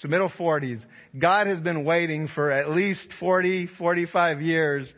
So 0.01 0.09
middle 0.09 0.31
40s. 0.31 0.81
God 1.17 1.47
has 1.47 1.61
been 1.61 1.85
waiting 1.85 2.29
for 2.35 2.51
at 2.51 2.71
least 2.71 3.07
40, 3.21 3.69
45 3.79 4.41
years. 4.41 4.93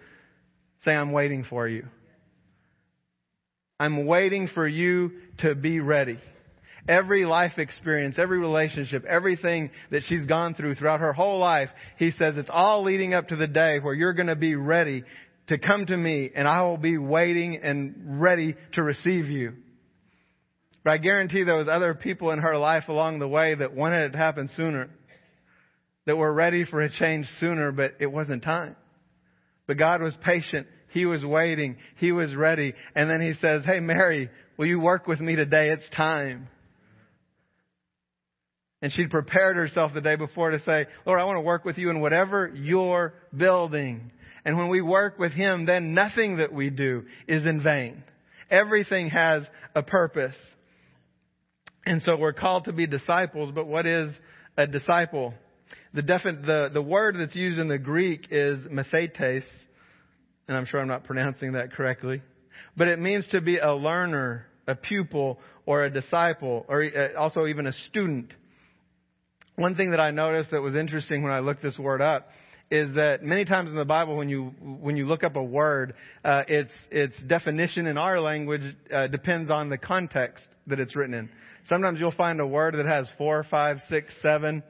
Say, 0.85 0.93
I'm 0.93 1.13
waiting 1.13 1.45
for 1.45 1.67
you. 1.69 1.87
I'm 3.79 4.07
waiting 4.07 4.49
for 4.55 4.67
you 4.67 5.13
to 5.39 5.55
be 5.55 5.81
ready. 5.81 6.19
Every 6.89 7.27
life 7.27 7.59
experience, 7.59 8.17
every 8.19 8.39
relationship, 8.39 9.05
everything 9.05 9.71
that 9.91 10.03
she's 10.07 10.25
gone 10.25 10.55
through 10.55 10.77
throughout 10.77 11.01
her 11.01 11.13
whole 11.13 11.39
life, 11.39 11.69
he 11.99 12.13
says 12.13 12.35
it's 12.37 12.49
all 12.51 12.85
leading 12.85 13.13
up 13.13 13.29
to 13.29 13.37
the 13.37 13.49
day 13.49 13.79
where 13.81 13.93
you're 13.93 14.15
going 14.15 14.29
to 14.29 14.37
be 14.37 14.55
ready 14.55 15.03
to 15.49 15.59
come 15.59 15.85
to 15.87 15.97
me 15.97 16.31
and 16.35 16.47
I 16.47 16.63
will 16.63 16.77
be 16.77 16.97
waiting 16.97 17.59
and 17.63 18.21
ready 18.21 18.55
to 18.75 18.83
receive 18.83 19.27
you. 19.27 19.55
But 20.85 20.93
I 20.93 20.99
guarantee 20.99 21.43
there 21.43 21.57
was 21.57 21.69
other 21.69 21.95
people 21.95 22.31
in 22.31 22.39
her 22.39 22.57
life 22.57 22.85
along 22.89 23.19
the 23.19 23.29
way 23.29 23.55
that 23.55 23.75
wanted 23.75 24.05
it 24.07 24.11
to 24.13 24.19
happen 24.19 24.49
sooner, 24.57 24.89
that 26.07 26.17
were 26.17 26.33
ready 26.33 26.65
for 26.65 26.81
a 26.81 26.91
change 26.91 27.27
sooner, 27.41 27.73
but 27.73 27.95
it 27.99 28.07
wasn't 28.07 28.45
time. 28.45 28.77
But 29.67 29.79
God 29.79 30.01
was 30.01 30.15
patient 30.25 30.69
he 30.91 31.07
was 31.07 31.25
waiting. 31.25 31.77
He 31.97 32.13
was 32.13 32.35
ready. 32.35 32.75
And 32.95 33.11
then 33.11 33.21
he 33.21 33.35
says, 33.41 33.65
Hey, 33.65 33.81
Mary, 33.81 34.31
will 34.57 34.67
you 34.67 34.81
work 34.81 35.07
with 35.07 35.21
me 35.21 35.37
today? 35.37 35.71
It's 35.71 35.89
time. 35.95 36.49
And 38.83 38.93
she'd 38.93 39.11
prepared 39.11 39.57
herself 39.57 39.93
the 39.95 40.01
day 40.01 40.17
before 40.17 40.51
to 40.51 40.63
say, 40.65 40.87
Lord, 41.07 41.21
I 41.21 41.25
want 41.25 41.37
to 41.37 41.43
work 41.43 41.65
with 41.65 41.79
you 41.79 41.91
in 41.91 42.01
whatever 42.01 42.53
you're 42.55 43.15
building. 43.37 44.11
And 44.45 44.57
when 44.57 44.69
we 44.69 44.81
work 44.81 45.19
with 45.19 45.33
Him, 45.33 45.67
then 45.67 45.93
nothing 45.93 46.37
that 46.37 46.53
we 46.53 46.71
do 46.71 47.05
is 47.27 47.45
in 47.45 47.63
vain. 47.63 48.05
Everything 48.51 49.09
has 49.11 49.43
a 49.75 49.83
purpose. 49.83 50.37
And 51.85 52.03
so 52.03 52.17
we're 52.17 52.33
called 52.33 52.67
to 52.67 52.73
be 52.73 52.87
disciples, 52.87 53.51
but 53.55 53.67
what 53.67 53.87
is 53.87 54.13
a 54.57 54.67
disciple? 54.67 55.35
The, 55.95 56.03
defi- 56.03 56.43
the, 56.45 56.71
the 56.73 56.83
word 56.83 57.17
that's 57.19 57.35
used 57.35 57.59
in 57.59 57.69
the 57.69 57.79
Greek 57.79 58.29
is 58.31 58.61
mathetes, 58.67 59.45
and 60.49 60.57
I'm 60.57 60.67
sure 60.67 60.81
I'm 60.81 60.89
not 60.89 61.05
pronouncing 61.05 61.53
that 61.53 61.73
correctly, 61.73 62.23
but 62.77 62.89
it 62.89 62.99
means 62.99 63.27
to 63.29 63.41
be 63.41 63.59
a 63.59 63.75
learner, 63.75 64.47
a 64.67 64.75
pupil, 64.75 65.39
or 65.65 65.85
a 65.85 65.91
disciple, 65.91 66.65
or 66.69 66.85
uh, 66.85 67.19
also 67.19 67.47
even 67.47 67.67
a 67.67 67.73
student. 67.89 68.33
One 69.57 69.75
thing 69.75 69.91
that 69.91 70.01
I 70.01 70.11
noticed 70.11 70.51
that 70.51 70.61
was 70.61 70.75
interesting 70.75 71.23
when 71.23 71.33
I 71.33 71.41
looked 71.41 71.63
this 71.63 71.79
word 71.79 72.03
up 72.03 72.29
is 72.71 72.95
that 72.97 73.23
many 73.23 73.45
times 73.45 73.71
in 73.71 73.77
the 73.77 73.85
Bible, 73.85 74.17
when 74.17 74.29
you 74.29 74.53
when 74.61 74.97
you 74.97 75.07
look 75.07 75.23
up 75.23 75.37
a 75.37 75.43
word, 75.43 75.95
uh, 76.25 76.43
its 76.49 76.73
its 76.91 77.15
definition 77.27 77.87
in 77.87 77.97
our 77.97 78.21
language 78.21 78.77
uh, 78.93 79.07
depends 79.07 79.51
on 79.51 79.69
the 79.69 79.79
context 79.79 80.45
that 80.67 80.81
it's 80.81 80.97
written 80.97 81.15
in. 81.15 81.31
Sometimes 81.69 81.99
you'll 82.01 82.13
find 82.13 82.41
a 82.41 82.47
word 82.47 82.75
that 82.75 82.87
has 82.87 83.09
four, 83.19 83.45
five, 83.51 83.79
six, 83.89 84.13
seven 84.21 84.63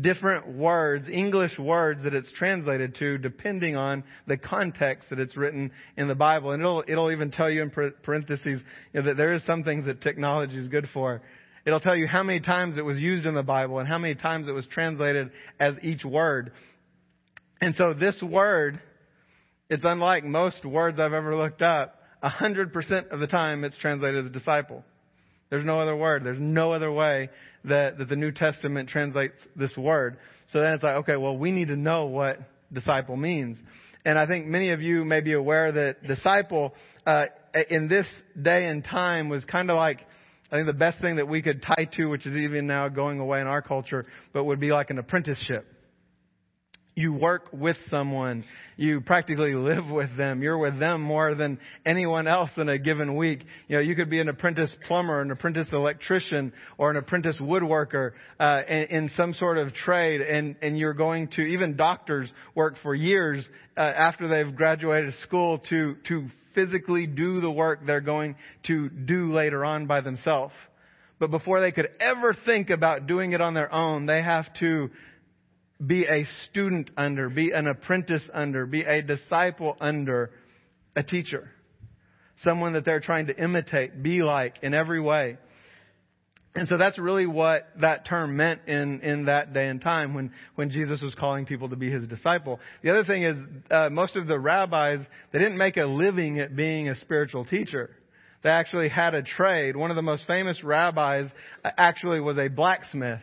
different 0.00 0.46
words, 0.48 1.08
English 1.08 1.58
words 1.58 2.02
that 2.04 2.12
it's 2.12 2.30
translated 2.32 2.94
to 2.96 3.16
depending 3.18 3.74
on 3.74 4.04
the 4.26 4.36
context 4.36 5.08
that 5.08 5.18
it's 5.18 5.36
written 5.36 5.70
in 5.96 6.08
the 6.08 6.14
Bible. 6.14 6.52
And 6.52 6.60
it'll, 6.62 6.84
it'll 6.86 7.10
even 7.10 7.30
tell 7.30 7.48
you 7.48 7.62
in 7.62 7.70
parentheses 7.70 8.60
you 8.92 9.00
know, 9.00 9.06
that 9.06 9.16
there 9.16 9.32
is 9.32 9.42
some 9.46 9.64
things 9.64 9.86
that 9.86 10.02
technology 10.02 10.58
is 10.58 10.68
good 10.68 10.88
for. 10.92 11.22
It'll 11.64 11.80
tell 11.80 11.96
you 11.96 12.06
how 12.06 12.22
many 12.22 12.40
times 12.40 12.76
it 12.76 12.82
was 12.82 12.98
used 12.98 13.24
in 13.24 13.34
the 13.34 13.42
Bible 13.42 13.78
and 13.78 13.88
how 13.88 13.98
many 13.98 14.14
times 14.14 14.46
it 14.46 14.52
was 14.52 14.66
translated 14.66 15.30
as 15.58 15.74
each 15.82 16.04
word. 16.04 16.52
And 17.60 17.74
so 17.74 17.94
this 17.94 18.20
word, 18.22 18.80
it's 19.70 19.84
unlike 19.84 20.24
most 20.24 20.64
words 20.64 21.00
I've 21.00 21.12
ever 21.12 21.34
looked 21.34 21.62
up. 21.62 21.94
A 22.22 22.28
hundred 22.28 22.72
percent 22.72 23.08
of 23.10 23.20
the 23.20 23.26
time 23.26 23.64
it's 23.64 23.76
translated 23.78 24.26
as 24.26 24.32
disciple. 24.32 24.84
There's 25.50 25.64
no 25.64 25.80
other 25.80 25.96
word. 25.96 26.24
There's 26.24 26.40
no 26.40 26.72
other 26.72 26.92
way 26.92 27.30
that, 27.68 27.98
that 27.98 28.08
the 28.08 28.16
New 28.16 28.32
Testament 28.32 28.88
translates 28.88 29.36
this 29.56 29.76
word. 29.76 30.18
So 30.52 30.60
then 30.60 30.74
it's 30.74 30.82
like, 30.82 30.96
okay, 30.96 31.16
well, 31.16 31.36
we 31.36 31.50
need 31.50 31.68
to 31.68 31.76
know 31.76 32.06
what 32.06 32.38
disciple 32.72 33.16
means. 33.16 33.58
And 34.04 34.18
I 34.18 34.26
think 34.26 34.46
many 34.46 34.70
of 34.70 34.80
you 34.80 35.04
may 35.04 35.20
be 35.20 35.32
aware 35.32 35.70
that 35.72 36.06
disciple, 36.06 36.74
uh, 37.06 37.26
in 37.68 37.88
this 37.88 38.06
day 38.40 38.66
and 38.66 38.84
time 38.84 39.28
was 39.28 39.44
kind 39.44 39.70
of 39.70 39.76
like, 39.76 40.00
I 40.50 40.56
think 40.56 40.66
the 40.66 40.72
best 40.72 41.00
thing 41.00 41.16
that 41.16 41.28
we 41.28 41.42
could 41.42 41.62
tie 41.62 41.88
to, 41.96 42.06
which 42.06 42.24
is 42.24 42.34
even 42.34 42.66
now 42.66 42.88
going 42.88 43.20
away 43.20 43.40
in 43.40 43.46
our 43.46 43.60
culture, 43.60 44.06
but 44.32 44.44
would 44.44 44.60
be 44.60 44.70
like 44.70 44.90
an 44.90 44.98
apprenticeship. 44.98 45.66
You 46.98 47.12
work 47.12 47.50
with 47.52 47.76
someone. 47.90 48.42
You 48.76 49.00
practically 49.00 49.54
live 49.54 49.86
with 49.88 50.16
them. 50.16 50.42
You're 50.42 50.58
with 50.58 50.80
them 50.80 51.00
more 51.00 51.36
than 51.36 51.60
anyone 51.86 52.26
else 52.26 52.50
in 52.56 52.68
a 52.68 52.76
given 52.76 53.14
week. 53.14 53.44
You 53.68 53.76
know, 53.76 53.82
you 53.82 53.94
could 53.94 54.10
be 54.10 54.18
an 54.18 54.28
apprentice 54.28 54.74
plumber, 54.88 55.20
an 55.20 55.30
apprentice 55.30 55.68
electrician, 55.72 56.52
or 56.76 56.90
an 56.90 56.96
apprentice 56.96 57.36
woodworker 57.40 58.14
uh, 58.40 58.62
in, 58.66 58.82
in, 58.86 59.10
some 59.16 59.32
sort 59.34 59.58
of 59.58 59.72
trade, 59.74 60.22
and 60.22 60.56
and 60.60 60.76
you're 60.76 60.92
going 60.92 61.28
to 61.36 61.42
even 61.42 61.76
doctors 61.76 62.28
work 62.56 62.74
for 62.82 62.96
years 62.96 63.46
uh, 63.76 63.80
after 63.80 64.26
they've 64.26 64.56
graduated 64.56 65.14
school 65.22 65.60
to 65.70 65.94
to 66.08 66.26
physically 66.56 67.06
do 67.06 67.40
the 67.40 67.48
work 67.48 67.86
they're 67.86 68.00
going 68.00 68.34
to 68.64 68.88
do 68.88 69.32
later 69.32 69.64
on 69.64 69.86
by 69.86 70.00
themselves. 70.00 70.52
But 71.20 71.30
before 71.30 71.60
they 71.60 71.70
could 71.70 71.90
ever 72.00 72.34
think 72.44 72.70
about 72.70 73.06
doing 73.06 73.34
it 73.34 73.40
on 73.40 73.54
their 73.54 73.72
own, 73.72 74.06
they 74.06 74.20
have 74.20 74.52
to 74.58 74.90
be 75.84 76.06
a 76.06 76.26
student 76.50 76.90
under, 76.96 77.28
be 77.28 77.52
an 77.52 77.66
apprentice 77.66 78.22
under, 78.32 78.66
be 78.66 78.82
a 78.82 79.02
disciple 79.02 79.76
under 79.80 80.30
a 80.96 81.02
teacher. 81.02 81.50
Someone 82.42 82.72
that 82.74 82.84
they're 82.84 83.00
trying 83.00 83.26
to 83.26 83.36
imitate, 83.36 84.02
be 84.02 84.22
like 84.22 84.56
in 84.62 84.74
every 84.74 85.00
way. 85.00 85.38
And 86.54 86.66
so 86.66 86.76
that's 86.76 86.98
really 86.98 87.26
what 87.26 87.68
that 87.80 88.06
term 88.06 88.36
meant 88.36 88.62
in, 88.66 89.00
in 89.00 89.26
that 89.26 89.52
day 89.52 89.68
and 89.68 89.80
time 89.80 90.14
when, 90.14 90.32
when 90.56 90.70
Jesus 90.70 91.00
was 91.00 91.14
calling 91.14 91.46
people 91.46 91.68
to 91.68 91.76
be 91.76 91.90
his 91.90 92.04
disciple. 92.08 92.58
The 92.82 92.90
other 92.90 93.04
thing 93.04 93.22
is, 93.22 93.36
uh, 93.70 93.90
most 93.90 94.16
of 94.16 94.26
the 94.26 94.38
rabbis, 94.38 95.00
they 95.32 95.38
didn't 95.38 95.58
make 95.58 95.76
a 95.76 95.84
living 95.84 96.40
at 96.40 96.56
being 96.56 96.88
a 96.88 96.96
spiritual 96.96 97.44
teacher. 97.44 97.90
They 98.42 98.50
actually 98.50 98.88
had 98.88 99.14
a 99.14 99.22
trade. 99.22 99.76
One 99.76 99.90
of 99.90 99.96
the 99.96 100.02
most 100.02 100.26
famous 100.26 100.64
rabbis 100.64 101.28
uh, 101.64 101.70
actually 101.76 102.20
was 102.20 102.38
a 102.38 102.48
blacksmith. 102.48 103.20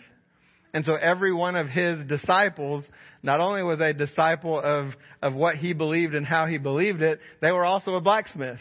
And 0.76 0.84
so 0.84 0.96
every 0.96 1.34
one 1.34 1.56
of 1.56 1.70
his 1.70 2.06
disciples 2.06 2.84
not 3.24 3.40
only 3.40 3.64
was 3.64 3.80
a 3.80 3.94
disciple 3.94 4.60
of, 4.62 4.92
of 5.22 5.34
what 5.34 5.56
he 5.56 5.72
believed 5.72 6.14
and 6.14 6.26
how 6.26 6.48
he 6.48 6.58
believed 6.58 7.02
it, 7.02 7.22
they 7.42 7.50
were 7.50 7.64
also 7.64 7.94
a 7.94 8.02
blacksmith. 8.02 8.60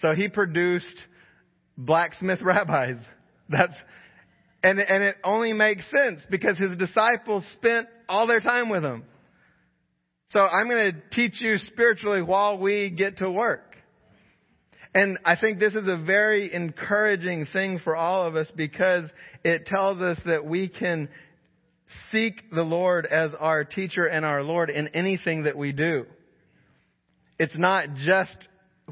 So 0.00 0.14
he 0.14 0.30
produced 0.30 0.96
blacksmith 1.76 2.40
rabbis. 2.42 2.96
That's, 3.50 3.74
and, 4.62 4.80
and 4.80 5.04
it 5.04 5.16
only 5.22 5.52
makes 5.52 5.84
sense 5.90 6.22
because 6.30 6.56
his 6.56 6.74
disciples 6.78 7.44
spent 7.58 7.86
all 8.08 8.26
their 8.26 8.40
time 8.40 8.70
with 8.70 8.82
him. 8.82 9.04
So 10.30 10.40
I'm 10.40 10.70
going 10.70 10.90
to 10.90 11.02
teach 11.14 11.38
you 11.38 11.58
spiritually 11.66 12.22
while 12.22 12.56
we 12.56 12.88
get 12.88 13.18
to 13.18 13.30
work. 13.30 13.73
And 14.94 15.18
I 15.24 15.34
think 15.34 15.58
this 15.58 15.74
is 15.74 15.88
a 15.88 15.96
very 15.96 16.54
encouraging 16.54 17.46
thing 17.52 17.80
for 17.82 17.96
all 17.96 18.26
of 18.26 18.36
us 18.36 18.46
because 18.54 19.10
it 19.42 19.66
tells 19.66 20.00
us 20.00 20.18
that 20.24 20.46
we 20.46 20.68
can 20.68 21.08
seek 22.12 22.50
the 22.52 22.62
Lord 22.62 23.04
as 23.06 23.32
our 23.38 23.64
teacher 23.64 24.06
and 24.06 24.24
our 24.24 24.42
Lord 24.42 24.70
in 24.70 24.88
anything 24.88 25.44
that 25.44 25.56
we 25.56 25.72
do. 25.72 26.06
It's 27.38 27.56
not 27.56 27.94
just 28.04 28.36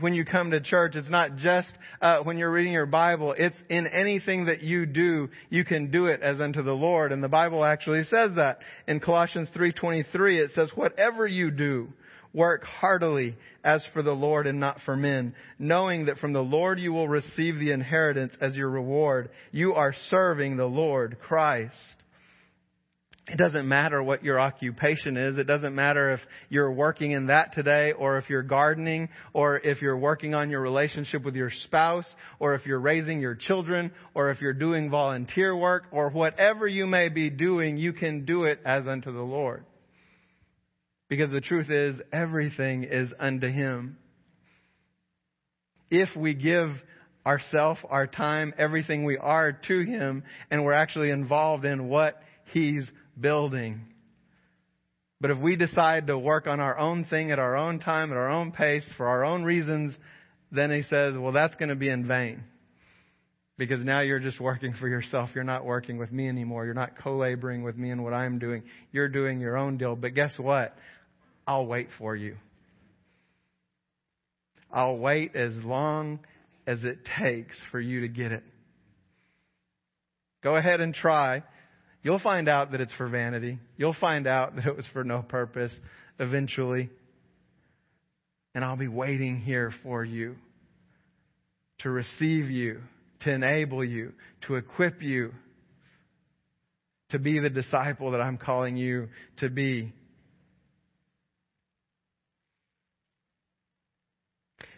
when 0.00 0.14
you 0.14 0.24
come 0.24 0.50
to 0.50 0.60
church. 0.60 0.96
It's 0.96 1.10
not 1.10 1.36
just 1.36 1.68
uh, 2.00 2.18
when 2.18 2.38
you're 2.38 2.50
reading 2.50 2.72
your 2.72 2.86
Bible. 2.86 3.34
It's 3.36 3.56
in 3.68 3.86
anything 3.86 4.46
that 4.46 4.62
you 4.62 4.86
do, 4.86 5.28
you 5.50 5.64
can 5.64 5.90
do 5.90 6.06
it 6.06 6.20
as 6.22 6.40
unto 6.40 6.62
the 6.62 6.72
Lord. 6.72 7.12
And 7.12 7.22
the 7.22 7.28
Bible 7.28 7.64
actually 7.64 8.04
says 8.04 8.32
that 8.36 8.58
in 8.88 9.00
Colossians 9.00 9.48
3:23. 9.54 10.38
It 10.38 10.50
says, 10.52 10.70
"Whatever 10.74 11.26
you 11.26 11.50
do, 11.50 11.92
Work 12.34 12.64
heartily 12.64 13.36
as 13.62 13.82
for 13.92 14.02
the 14.02 14.12
Lord 14.12 14.46
and 14.46 14.58
not 14.58 14.80
for 14.84 14.96
men, 14.96 15.34
knowing 15.58 16.06
that 16.06 16.18
from 16.18 16.32
the 16.32 16.40
Lord 16.40 16.80
you 16.80 16.92
will 16.92 17.08
receive 17.08 17.58
the 17.58 17.72
inheritance 17.72 18.32
as 18.40 18.54
your 18.54 18.70
reward. 18.70 19.30
You 19.50 19.74
are 19.74 19.94
serving 20.08 20.56
the 20.56 20.66
Lord 20.66 21.18
Christ. 21.20 21.74
It 23.28 23.38
doesn't 23.38 23.68
matter 23.68 24.02
what 24.02 24.24
your 24.24 24.40
occupation 24.40 25.16
is. 25.16 25.38
It 25.38 25.46
doesn't 25.46 25.74
matter 25.74 26.12
if 26.12 26.20
you're 26.48 26.72
working 26.72 27.12
in 27.12 27.26
that 27.26 27.54
today 27.54 27.92
or 27.92 28.18
if 28.18 28.28
you're 28.28 28.42
gardening 28.42 29.10
or 29.32 29.58
if 29.58 29.80
you're 29.80 29.96
working 29.96 30.34
on 30.34 30.50
your 30.50 30.60
relationship 30.60 31.24
with 31.24 31.36
your 31.36 31.50
spouse 31.64 32.06
or 32.40 32.54
if 32.54 32.66
you're 32.66 32.80
raising 32.80 33.20
your 33.20 33.36
children 33.36 33.92
or 34.14 34.30
if 34.30 34.40
you're 34.40 34.52
doing 34.52 34.90
volunteer 34.90 35.56
work 35.56 35.84
or 35.92 36.10
whatever 36.10 36.66
you 36.66 36.84
may 36.84 37.08
be 37.08 37.30
doing, 37.30 37.76
you 37.76 37.92
can 37.92 38.24
do 38.24 38.44
it 38.44 38.58
as 38.64 38.88
unto 38.88 39.12
the 39.12 39.22
Lord. 39.22 39.64
Because 41.12 41.30
the 41.30 41.42
truth 41.42 41.68
is, 41.68 41.94
everything 42.10 42.84
is 42.84 43.06
unto 43.20 43.46
Him. 43.46 43.98
If 45.90 46.08
we 46.16 46.32
give 46.32 46.70
ourself, 47.26 47.76
our 47.90 48.06
time, 48.06 48.54
everything 48.56 49.04
we 49.04 49.18
are 49.18 49.52
to 49.52 49.80
Him, 49.80 50.22
and 50.50 50.64
we're 50.64 50.72
actually 50.72 51.10
involved 51.10 51.66
in 51.66 51.90
what 51.90 52.22
He's 52.54 52.84
building. 53.20 53.82
But 55.20 55.32
if 55.32 55.38
we 55.38 55.54
decide 55.54 56.06
to 56.06 56.18
work 56.18 56.46
on 56.46 56.60
our 56.60 56.78
own 56.78 57.04
thing 57.04 57.30
at 57.30 57.38
our 57.38 57.58
own 57.58 57.78
time, 57.78 58.10
at 58.10 58.16
our 58.16 58.30
own 58.30 58.50
pace, 58.50 58.84
for 58.96 59.06
our 59.06 59.22
own 59.22 59.42
reasons, 59.42 59.92
then 60.50 60.70
he 60.70 60.80
says, 60.88 61.12
well, 61.14 61.32
that's 61.32 61.56
going 61.56 61.68
to 61.68 61.76
be 61.76 61.90
in 61.90 62.08
vain. 62.08 62.42
Because 63.58 63.84
now 63.84 64.00
you're 64.00 64.18
just 64.18 64.40
working 64.40 64.72
for 64.80 64.88
yourself. 64.88 65.28
You're 65.34 65.44
not 65.44 65.66
working 65.66 65.98
with 65.98 66.10
me 66.10 66.26
anymore. 66.26 66.64
You're 66.64 66.72
not 66.72 66.98
co 66.98 67.18
laboring 67.18 67.62
with 67.62 67.76
me 67.76 67.90
in 67.90 68.02
what 68.02 68.14
I'm 68.14 68.38
doing. 68.38 68.62
You're 68.92 69.10
doing 69.10 69.40
your 69.40 69.58
own 69.58 69.76
deal. 69.76 69.94
But 69.94 70.14
guess 70.14 70.32
what? 70.38 70.74
I'll 71.52 71.66
wait 71.66 71.88
for 71.98 72.16
you. 72.16 72.36
I'll 74.72 74.96
wait 74.96 75.36
as 75.36 75.52
long 75.56 76.20
as 76.66 76.82
it 76.82 77.00
takes 77.18 77.54
for 77.70 77.78
you 77.78 78.00
to 78.00 78.08
get 78.08 78.32
it. 78.32 78.42
Go 80.42 80.56
ahead 80.56 80.80
and 80.80 80.94
try. 80.94 81.42
You'll 82.02 82.20
find 82.20 82.48
out 82.48 82.72
that 82.72 82.80
it's 82.80 82.94
for 82.94 83.06
vanity. 83.06 83.58
You'll 83.76 83.92
find 84.00 84.26
out 84.26 84.56
that 84.56 84.64
it 84.64 84.74
was 84.74 84.86
for 84.94 85.04
no 85.04 85.20
purpose 85.20 85.72
eventually. 86.18 86.88
And 88.54 88.64
I'll 88.64 88.76
be 88.76 88.88
waiting 88.88 89.38
here 89.38 89.74
for 89.82 90.02
you 90.02 90.36
to 91.80 91.90
receive 91.90 92.48
you, 92.50 92.80
to 93.24 93.30
enable 93.30 93.84
you, 93.84 94.14
to 94.46 94.54
equip 94.54 95.02
you 95.02 95.32
to 97.10 97.18
be 97.18 97.38
the 97.40 97.50
disciple 97.50 98.12
that 98.12 98.22
I'm 98.22 98.38
calling 98.38 98.78
you 98.78 99.10
to 99.40 99.50
be. 99.50 99.92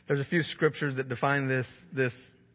There's 0.07 0.21
a 0.21 0.25
few 0.25 0.43
scriptures 0.43 0.97
that 0.97 1.09
define 1.09 1.49
this, 1.49 1.67
this 1.93 2.13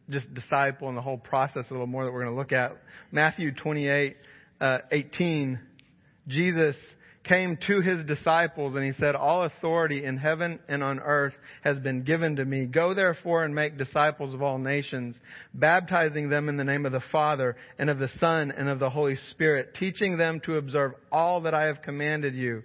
just 0.09 0.31
disciple 0.33 0.87
and 0.87 0.97
the 0.97 1.01
whole 1.01 1.17
process 1.17 1.65
a 1.69 1.73
little 1.73 1.87
more 1.87 2.05
that 2.05 2.11
we're 2.11 2.23
going 2.23 2.33
to 2.33 2.39
look 2.39 2.51
at. 2.51 2.77
Matthew 3.11 3.53
28, 3.53 4.17
uh, 4.61 4.77
18, 4.91 5.59
Jesus 6.27 6.75
came 7.23 7.57
to 7.67 7.81
his 7.81 8.05
disciples 8.05 8.75
and 8.75 8.83
he 8.83 8.91
said, 8.99 9.15
All 9.15 9.43
authority 9.43 10.03
in 10.03 10.17
heaven 10.17 10.59
and 10.67 10.83
on 10.83 10.99
earth 10.99 11.33
has 11.63 11.77
been 11.79 12.03
given 12.03 12.35
to 12.37 12.45
me. 12.45 12.65
Go 12.65 12.93
therefore 12.93 13.43
and 13.43 13.53
make 13.53 13.77
disciples 13.77 14.33
of 14.33 14.41
all 14.41 14.57
nations, 14.57 15.15
baptizing 15.53 16.29
them 16.29 16.49
in 16.49 16.57
the 16.57 16.63
name 16.63 16.85
of 16.85 16.91
the 16.91 17.03
Father 17.11 17.55
and 17.77 17.89
of 17.89 17.99
the 17.99 18.09
Son 18.19 18.51
and 18.55 18.69
of 18.69 18.79
the 18.79 18.89
Holy 18.89 19.17
Spirit, 19.31 19.75
teaching 19.75 20.17
them 20.17 20.39
to 20.45 20.57
observe 20.57 20.93
all 21.11 21.41
that 21.41 21.53
I 21.53 21.65
have 21.65 21.81
commanded 21.81 22.35
you. 22.35 22.63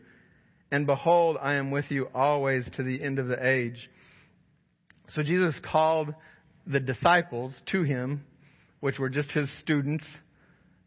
And 0.70 0.86
behold, 0.86 1.36
I 1.40 1.54
am 1.54 1.70
with 1.70 1.86
you 1.90 2.08
always 2.14 2.68
to 2.76 2.82
the 2.82 3.02
end 3.02 3.18
of 3.18 3.28
the 3.28 3.46
age. 3.46 3.88
So 5.12 5.22
Jesus 5.22 5.54
called 5.70 6.14
the 6.66 6.80
disciples 6.80 7.52
to 7.72 7.82
him, 7.82 8.24
which 8.80 8.98
were 8.98 9.08
just 9.10 9.30
his 9.30 9.48
students, 9.60 10.04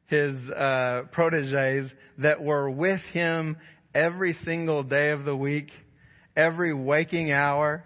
his 0.07 0.35
uh, 0.49 1.03
proteges 1.11 1.91
that 2.17 2.41
were 2.41 2.69
with 2.69 3.01
him 3.13 3.57
every 3.93 4.33
single 4.45 4.83
day 4.83 5.11
of 5.11 5.25
the 5.25 5.35
week, 5.35 5.69
every 6.35 6.73
waking 6.73 7.31
hour, 7.31 7.83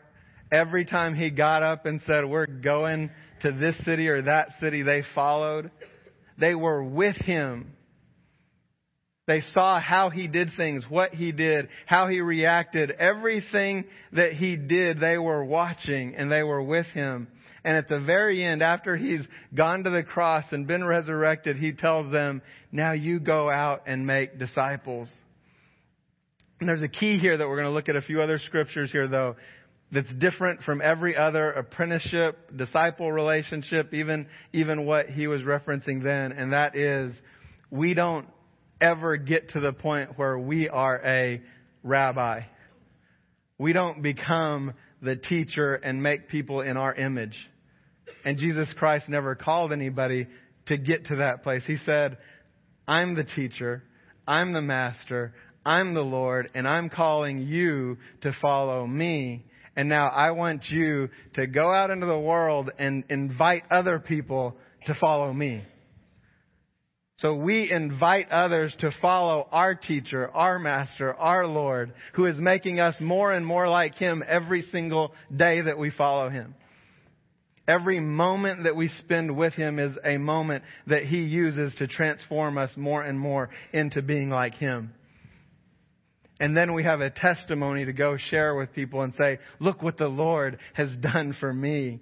every 0.51 0.85
time 0.85 1.15
he 1.15 1.29
got 1.29 1.63
up 1.63 1.85
and 1.85 2.01
said, 2.05 2.25
We're 2.25 2.47
going 2.47 3.09
to 3.41 3.51
this 3.51 3.75
city 3.85 4.07
or 4.07 4.21
that 4.23 4.49
city, 4.59 4.83
they 4.83 5.03
followed. 5.15 5.71
They 6.37 6.55
were 6.55 6.83
with 6.83 7.15
him. 7.17 7.73
They 9.27 9.41
saw 9.53 9.79
how 9.79 10.09
he 10.09 10.27
did 10.27 10.51
things, 10.57 10.83
what 10.89 11.13
he 11.13 11.31
did, 11.31 11.69
how 11.85 12.07
he 12.07 12.21
reacted. 12.21 12.91
Everything 12.91 13.85
that 14.13 14.33
he 14.33 14.55
did, 14.55 14.99
they 14.99 15.17
were 15.17 15.45
watching 15.45 16.15
and 16.15 16.31
they 16.31 16.43
were 16.43 16.61
with 16.61 16.87
him. 16.87 17.27
And 17.63 17.77
at 17.77 17.87
the 17.87 17.99
very 17.99 18.43
end, 18.43 18.63
after 18.63 18.97
he's 18.97 19.21
gone 19.53 19.83
to 19.83 19.91
the 19.91 20.01
cross 20.01 20.45
and 20.51 20.65
been 20.65 20.83
resurrected, 20.83 21.57
he 21.57 21.73
tells 21.73 22.11
them, 22.11 22.41
now 22.71 22.93
you 22.93 23.19
go 23.19 23.49
out 23.49 23.83
and 23.85 24.07
make 24.07 24.39
disciples. 24.39 25.07
And 26.59 26.67
there's 26.67 26.81
a 26.81 26.87
key 26.87 27.19
here 27.19 27.37
that 27.37 27.47
we're 27.47 27.57
going 27.57 27.67
to 27.67 27.73
look 27.73 27.89
at 27.89 27.95
a 27.95 28.01
few 28.01 28.21
other 28.21 28.39
scriptures 28.39 28.91
here 28.91 29.07
though 29.07 29.35
that's 29.91 30.13
different 30.15 30.61
from 30.61 30.81
every 30.81 31.17
other 31.17 31.51
apprenticeship, 31.51 32.55
disciple 32.55 33.11
relationship, 33.11 33.93
even, 33.93 34.25
even 34.53 34.85
what 34.85 35.09
he 35.09 35.27
was 35.27 35.41
referencing 35.41 36.01
then. 36.01 36.31
And 36.31 36.53
that 36.53 36.75
is, 36.77 37.13
we 37.69 37.93
don't 37.93 38.25
ever 38.81 39.17
get 39.17 39.51
to 39.51 39.59
the 39.59 39.71
point 39.71 40.17
where 40.17 40.37
we 40.37 40.67
are 40.67 40.99
a 41.05 41.41
rabbi. 41.83 42.41
We 43.57 43.73
don't 43.73 44.01
become 44.01 44.73
the 45.01 45.15
teacher 45.15 45.75
and 45.75 46.01
make 46.01 46.29
people 46.29 46.61
in 46.61 46.77
our 46.77 46.93
image. 46.93 47.37
And 48.25 48.37
Jesus 48.37 48.67
Christ 48.77 49.07
never 49.07 49.35
called 49.35 49.71
anybody 49.71 50.27
to 50.67 50.77
get 50.77 51.05
to 51.07 51.17
that 51.17 51.43
place. 51.43 51.63
He 51.65 51.77
said, 51.85 52.17
I'm 52.87 53.15
the 53.15 53.23
teacher, 53.23 53.83
I'm 54.27 54.53
the 54.53 54.61
master, 54.61 55.33
I'm 55.65 55.93
the 55.93 56.01
Lord, 56.01 56.49
and 56.53 56.67
I'm 56.67 56.89
calling 56.89 57.39
you 57.39 57.97
to 58.21 58.33
follow 58.41 58.85
me. 58.85 59.45
And 59.75 59.87
now 59.87 60.07
I 60.07 60.31
want 60.31 60.69
you 60.69 61.09
to 61.35 61.47
go 61.47 61.71
out 61.73 61.91
into 61.91 62.05
the 62.05 62.19
world 62.19 62.71
and 62.77 63.03
invite 63.09 63.63
other 63.71 63.99
people 63.99 64.57
to 64.87 64.93
follow 64.95 65.31
me. 65.31 65.63
So 67.21 67.35
we 67.35 67.69
invite 67.69 68.31
others 68.31 68.75
to 68.79 68.91
follow 68.99 69.47
our 69.51 69.75
teacher, 69.75 70.29
our 70.31 70.57
master, 70.57 71.13
our 71.13 71.45
Lord, 71.45 71.93
who 72.13 72.25
is 72.25 72.37
making 72.37 72.79
us 72.79 72.95
more 72.99 73.31
and 73.31 73.45
more 73.45 73.69
like 73.69 73.95
him 73.95 74.23
every 74.27 74.63
single 74.71 75.13
day 75.35 75.61
that 75.61 75.77
we 75.77 75.91
follow 75.91 76.29
him. 76.29 76.55
Every 77.67 77.99
moment 77.99 78.63
that 78.63 78.75
we 78.75 78.89
spend 78.99 79.37
with 79.37 79.53
Him 79.53 79.77
is 79.79 79.95
a 80.03 80.17
moment 80.17 80.63
that 80.87 81.03
He 81.03 81.21
uses 81.21 81.73
to 81.75 81.87
transform 81.87 82.57
us 82.57 82.71
more 82.75 83.03
and 83.03 83.19
more 83.19 83.49
into 83.71 84.01
being 84.01 84.29
like 84.29 84.55
Him. 84.55 84.93
And 86.39 86.57
then 86.57 86.73
we 86.73 86.83
have 86.83 87.01
a 87.01 87.11
testimony 87.11 87.85
to 87.85 87.93
go 87.93 88.17
share 88.17 88.55
with 88.55 88.73
people 88.73 89.03
and 89.03 89.13
say, 89.15 89.37
look 89.59 89.83
what 89.83 89.97
the 89.97 90.07
Lord 90.07 90.57
has 90.73 90.89
done 90.97 91.35
for 91.39 91.53
me. 91.53 92.01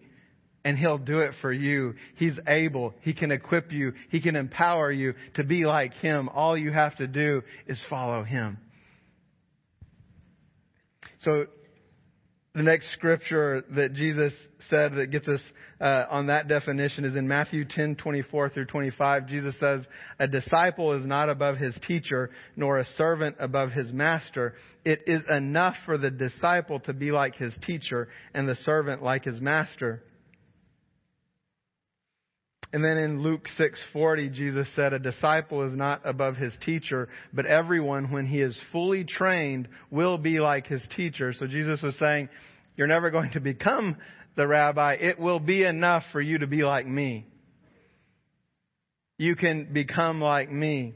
And 0.66 0.78
He'll 0.78 0.98
do 0.98 1.20
it 1.20 1.34
for 1.42 1.52
you. 1.52 1.96
He's 2.16 2.38
able. 2.48 2.94
He 3.02 3.14
can 3.14 3.32
equip 3.32 3.72
you. 3.72 3.94
He 4.10 4.22
can 4.22 4.36
empower 4.36 4.92
you 4.92 5.14
to 5.36 5.44
be 5.44 5.66
like 5.66 5.94
Him. 5.96 6.30
All 6.30 6.58
you 6.58 6.72
have 6.72 6.96
to 6.98 7.08
do 7.08 7.42
is 7.68 7.80
follow 7.90 8.24
Him. 8.24 8.58
So 11.22 11.46
the 12.56 12.64
next 12.64 12.92
scripture 12.94 13.64
that 13.76 13.94
Jesus 13.94 14.34
said 14.70 14.96
that 14.96 15.12
gets 15.12 15.28
us 15.28 15.40
uh, 15.80 16.06
on 16.10 16.28
that 16.28 16.48
definition 16.48 17.06
is 17.06 17.16
in 17.16 17.28
Matthew 17.28 17.64
10, 17.64 17.96
24 17.96 18.50
through 18.50 18.66
25. 18.66 19.28
Jesus 19.28 19.56
says, 19.60 19.82
A 20.20 20.28
disciple 20.28 20.94
is 20.94 21.06
not 21.06 21.30
above 21.30 21.58
his 21.58 21.76
teacher, 21.88 22.32
nor 22.56 22.80
a 22.80 22.86
servant 22.98 23.38
above 23.40 23.72
his 23.72 23.92
master. 23.94 24.56
It 24.84 25.04
is 25.08 25.22
enough 25.30 25.76
for 25.86 25.98
the 25.98 26.10
disciple 26.10 26.80
to 26.82 26.94
be 26.94 27.12
like 27.12 27.36
his 27.36 27.54
teacher 27.66 28.10
and 28.34 28.48
the 28.48 28.58
servant 28.66 29.04
like 29.04 29.26
his 29.26 29.40
master. 29.40 30.04
And 32.72 32.84
then 32.86 32.98
in 32.98 33.22
Luke 33.22 33.48
6:40 33.58 34.32
Jesus 34.34 34.68
said 34.76 34.94
a 34.94 35.00
disciple 35.00 35.64
is 35.64 35.74
not 35.74 36.02
above 36.06 36.38
his 36.38 36.54
teacher 36.64 37.10
but 37.34 37.46
everyone 37.46 38.12
when 38.12 38.26
he 38.26 38.42
is 38.42 38.60
fully 38.72 39.04
trained 39.04 39.68
will 39.90 40.18
be 40.18 40.40
like 40.40 40.68
his 40.68 40.82
teacher. 40.96 41.34
So 41.34 41.48
Jesus 41.48 41.82
was 41.82 41.96
saying 41.98 42.30
you're 42.76 42.88
never 42.88 43.10
going 43.10 43.32
to 43.32 43.40
become 43.40 43.98
the 44.36 44.48
rabbi. 44.48 44.94
It 44.94 45.20
will 45.20 45.40
be 45.40 45.64
enough 45.64 46.04
for 46.12 46.22
you 46.22 46.38
to 46.38 46.48
be 46.48 46.64
like 46.64 46.88
me. 46.88 47.28
You 49.18 49.36
can 49.36 49.74
become 49.74 50.22
like 50.22 50.50
me. 50.50 50.96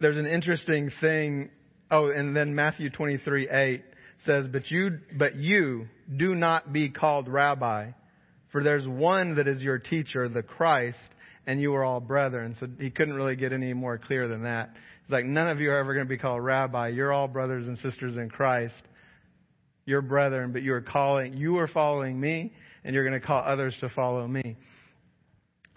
There's 0.00 0.16
an 0.16 0.26
interesting 0.26 0.92
thing. 1.00 1.50
Oh, 1.90 2.10
and 2.10 2.36
then 2.36 2.54
Matthew 2.54 2.90
23, 2.90 3.48
8 3.50 3.82
says, 4.24 4.46
but 4.50 4.70
you, 4.70 4.98
but 5.16 5.36
you 5.36 5.88
do 6.14 6.34
not 6.34 6.72
be 6.72 6.90
called 6.90 7.28
rabbi, 7.28 7.90
for 8.50 8.62
there's 8.62 8.86
one 8.86 9.36
that 9.36 9.46
is 9.46 9.62
your 9.62 9.78
teacher, 9.78 10.28
the 10.28 10.42
Christ, 10.42 10.98
and 11.46 11.60
you 11.60 11.74
are 11.74 11.84
all 11.84 12.00
brethren. 12.00 12.56
So 12.60 12.68
he 12.78 12.90
couldn't 12.90 13.14
really 13.14 13.36
get 13.36 13.52
any 13.52 13.72
more 13.72 13.98
clear 13.98 14.28
than 14.28 14.42
that. 14.42 14.70
He's 15.04 15.12
like 15.12 15.24
none 15.24 15.48
of 15.48 15.60
you 15.60 15.70
are 15.70 15.78
ever 15.78 15.94
going 15.94 16.06
to 16.06 16.08
be 16.08 16.18
called 16.18 16.44
rabbi. 16.44 16.88
You're 16.88 17.12
all 17.12 17.28
brothers 17.28 17.66
and 17.68 17.78
sisters 17.78 18.16
in 18.16 18.28
Christ. 18.28 18.74
You're 19.86 20.02
brethren, 20.02 20.52
but 20.52 20.62
you 20.62 20.74
are 20.74 20.82
calling, 20.82 21.34
you 21.34 21.58
are 21.58 21.68
following 21.68 22.20
me, 22.20 22.52
and 22.84 22.94
you're 22.94 23.08
going 23.08 23.18
to 23.18 23.26
call 23.26 23.42
others 23.42 23.74
to 23.80 23.88
follow 23.88 24.26
me. 24.26 24.56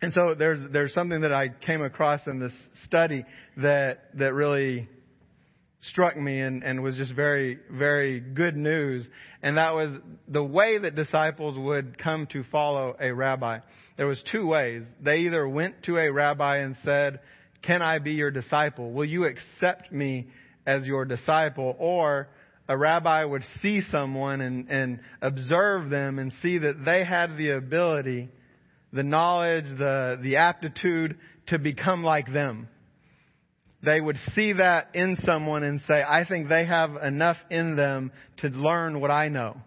And 0.01 0.11
so 0.13 0.35
there's 0.37 0.59
there's 0.71 0.93
something 0.93 1.21
that 1.21 1.31
I 1.31 1.49
came 1.49 1.81
across 1.83 2.21
in 2.25 2.39
this 2.39 2.53
study 2.85 3.23
that 3.57 4.09
that 4.15 4.33
really 4.33 4.89
struck 5.89 6.15
me 6.15 6.39
and, 6.39 6.63
and 6.63 6.83
was 6.83 6.95
just 6.95 7.13
very, 7.13 7.59
very 7.71 8.19
good 8.19 8.55
news. 8.55 9.05
And 9.41 9.57
that 9.57 9.73
was 9.73 9.91
the 10.27 10.43
way 10.43 10.77
that 10.77 10.95
disciples 10.95 11.57
would 11.57 11.97
come 11.97 12.27
to 12.27 12.43
follow 12.51 12.95
a 12.99 13.11
rabbi. 13.11 13.59
There 13.97 14.07
was 14.07 14.21
two 14.31 14.45
ways. 14.45 14.83
They 15.01 15.19
either 15.19 15.47
went 15.47 15.83
to 15.83 15.97
a 15.97 16.11
rabbi 16.11 16.57
and 16.57 16.75
said, 16.83 17.19
can 17.63 17.81
I 17.81 17.99
be 17.99 18.13
your 18.13 18.31
disciple? 18.31 18.91
Will 18.91 19.05
you 19.05 19.25
accept 19.25 19.91
me 19.91 20.27
as 20.65 20.83
your 20.83 21.05
disciple? 21.05 21.75
Or 21.79 22.29
a 22.67 22.77
rabbi 22.77 23.23
would 23.23 23.43
see 23.61 23.81
someone 23.91 24.41
and, 24.41 24.69
and 24.69 24.99
observe 25.21 25.89
them 25.89 26.19
and 26.19 26.31
see 26.41 26.59
that 26.59 26.85
they 26.85 27.03
had 27.03 27.37
the 27.37 27.51
ability, 27.51 28.29
the 28.93 29.03
knowledge, 29.03 29.65
the, 29.65 30.19
the 30.21 30.37
aptitude 30.37 31.17
to 31.47 31.57
become 31.57 32.03
like 32.03 32.31
them 32.31 32.67
they 33.83 33.99
would 33.99 34.17
see 34.35 34.53
that 34.53 34.89
in 34.93 35.17
someone 35.25 35.63
and 35.63 35.81
say, 35.87 36.03
I 36.03 36.25
think 36.25 36.49
they 36.49 36.65
have 36.65 36.95
enough 36.97 37.37
in 37.49 37.75
them 37.75 38.11
to 38.37 38.47
learn 38.49 38.99
what 38.99 39.11
I 39.11 39.29
know, 39.29 39.57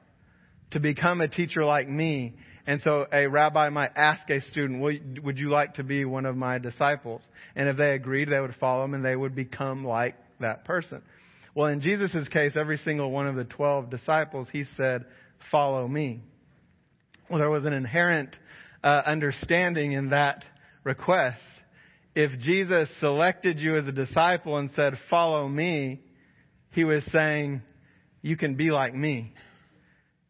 to 0.70 0.80
become 0.80 1.20
a 1.20 1.28
teacher 1.28 1.64
like 1.64 1.88
me. 1.88 2.34
And 2.66 2.80
so 2.82 3.06
a 3.12 3.26
rabbi 3.26 3.68
might 3.70 3.90
ask 3.96 4.28
a 4.30 4.40
student, 4.50 4.80
would 5.22 5.38
you 5.38 5.50
like 5.50 5.74
to 5.74 5.82
be 5.82 6.04
one 6.04 6.26
of 6.26 6.36
my 6.36 6.58
disciples? 6.58 7.22
And 7.56 7.68
if 7.68 7.76
they 7.76 7.90
agreed, 7.90 8.28
they 8.28 8.40
would 8.40 8.54
follow 8.60 8.84
him 8.84 8.94
and 8.94 9.04
they 9.04 9.16
would 9.16 9.34
become 9.34 9.84
like 9.84 10.14
that 10.40 10.64
person. 10.64 11.02
Well, 11.54 11.68
in 11.68 11.80
Jesus' 11.80 12.28
case, 12.28 12.52
every 12.56 12.78
single 12.78 13.10
one 13.10 13.26
of 13.26 13.36
the 13.36 13.44
12 13.44 13.90
disciples, 13.90 14.48
he 14.52 14.64
said, 14.76 15.04
follow 15.50 15.86
me. 15.86 16.20
Well, 17.28 17.38
there 17.38 17.50
was 17.50 17.64
an 17.64 17.72
inherent 17.72 18.30
uh, 18.82 19.02
understanding 19.06 19.92
in 19.92 20.10
that 20.10 20.44
request 20.84 21.40
if 22.14 22.38
Jesus 22.40 22.88
selected 23.00 23.58
you 23.58 23.76
as 23.76 23.86
a 23.86 23.92
disciple 23.92 24.56
and 24.56 24.70
said, 24.76 24.94
follow 25.10 25.48
me, 25.48 26.00
he 26.70 26.84
was 26.84 27.02
saying, 27.12 27.62
you 28.22 28.36
can 28.36 28.54
be 28.54 28.70
like 28.70 28.94
me. 28.94 29.32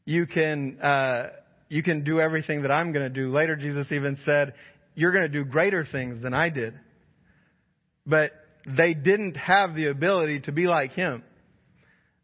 You 0.04 0.26
can, 0.26 0.80
uh, 0.80 1.28
you 1.68 1.82
can 1.82 2.04
do 2.04 2.20
everything 2.20 2.62
that 2.62 2.70
I'm 2.70 2.92
going 2.92 3.04
to 3.04 3.14
do. 3.14 3.32
Later, 3.34 3.56
Jesus 3.56 3.86
even 3.90 4.18
said, 4.24 4.54
you're 4.94 5.12
going 5.12 5.24
to 5.24 5.28
do 5.28 5.44
greater 5.44 5.86
things 5.90 6.22
than 6.22 6.34
I 6.34 6.48
did. 6.48 6.74
But 8.06 8.32
they 8.66 8.94
didn't 8.94 9.36
have 9.36 9.74
the 9.74 9.88
ability 9.88 10.40
to 10.40 10.52
be 10.52 10.66
like 10.66 10.92
him. 10.92 11.22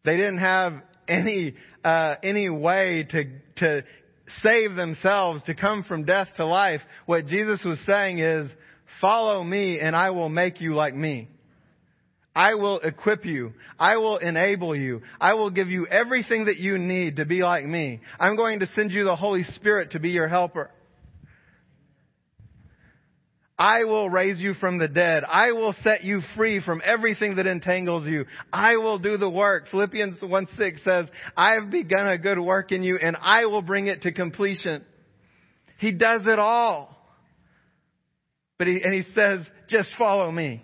They 0.05 0.17
didn't 0.17 0.39
have 0.39 0.75
any, 1.07 1.55
uh, 1.85 2.15
any 2.23 2.49
way 2.49 3.07
to, 3.11 3.25
to 3.57 3.85
save 4.43 4.75
themselves, 4.75 5.43
to 5.45 5.55
come 5.55 5.85
from 5.85 6.05
death 6.05 6.29
to 6.37 6.47
life. 6.47 6.81
What 7.07 7.27
Jesus 7.27 7.61
was 7.65 7.79
saying 7.87 8.19
is, 8.19 8.51
Follow 9.01 9.43
me 9.43 9.81
and 9.81 9.97
I 9.97 10.11
will 10.11 10.29
make 10.29 10.61
you 10.61 10.75
like 10.75 10.95
me. 10.95 11.29
I 12.35 12.55
will 12.55 12.79
equip 12.81 13.25
you. 13.25 13.55
I 13.79 13.97
will 13.97 14.19
enable 14.19 14.77
you. 14.77 15.03
I 15.21 15.35
will 15.35 15.51
give 15.51 15.69
you 15.69 15.87
everything 15.87 16.45
that 16.45 16.59
you 16.59 16.79
need 16.79 17.17
to 17.17 17.25
be 17.25 17.43
like 17.43 17.65
me. 17.65 18.01
I'm 18.21 18.37
going 18.37 18.61
to 18.61 18.69
send 18.75 18.93
you 18.93 19.05
the 19.05 19.17
Holy 19.17 19.45
Spirit 19.57 19.93
to 19.93 20.01
be 20.01 20.11
your 20.11 20.29
helper. 20.29 20.71
I 23.59 23.85
will 23.85 24.09
raise 24.09 24.39
you 24.39 24.55
from 24.55 24.79
the 24.79 24.89
dead. 24.89 25.23
I 25.23 25.53
will 25.53 25.75
set 25.83 26.03
you 26.03 26.23
free 26.35 26.63
from 26.63 26.81
everything 26.83 27.37
that 27.37 27.47
entangles 27.47 28.07
you. 28.07 28.25
I 28.51 28.77
will 28.77 28.99
do 28.99 29.19
the 29.19 29.29
work. 29.29 29.67
Philippians 29.71 30.23
1 30.23 30.49
6 30.57 30.81
says, 30.83 31.07
I 31.37 31.55
have 31.55 31.69
begun 31.69 32.09
a 32.09 32.17
good 32.17 32.39
work 32.39 32.73
in 32.73 32.83
you 32.83 32.97
and 32.97 33.19
I 33.21 33.45
will 33.45 33.61
bring 33.61 33.89
it 33.89 34.03
to 34.03 34.13
completion. 34.13 34.83
He 35.77 35.93
does 35.93 36.23
it 36.27 36.39
all. 36.39 37.00
But 38.61 38.67
he, 38.67 38.83
and 38.85 38.93
he 38.93 39.05
says, 39.15 39.39
just 39.71 39.89
follow 39.99 40.31
me. 40.31 40.63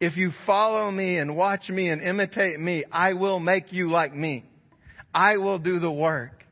If 0.00 0.16
you 0.16 0.30
follow 0.46 0.90
me 0.90 1.18
and 1.18 1.36
watch 1.36 1.68
me 1.68 1.90
and 1.90 2.00
imitate 2.00 2.58
me, 2.58 2.84
I 2.90 3.12
will 3.12 3.38
make 3.38 3.74
you 3.74 3.92
like 3.92 4.14
me. 4.14 4.42
I 5.12 5.36
will 5.36 5.58
do 5.58 5.80
the 5.80 5.90
work. 5.90 6.42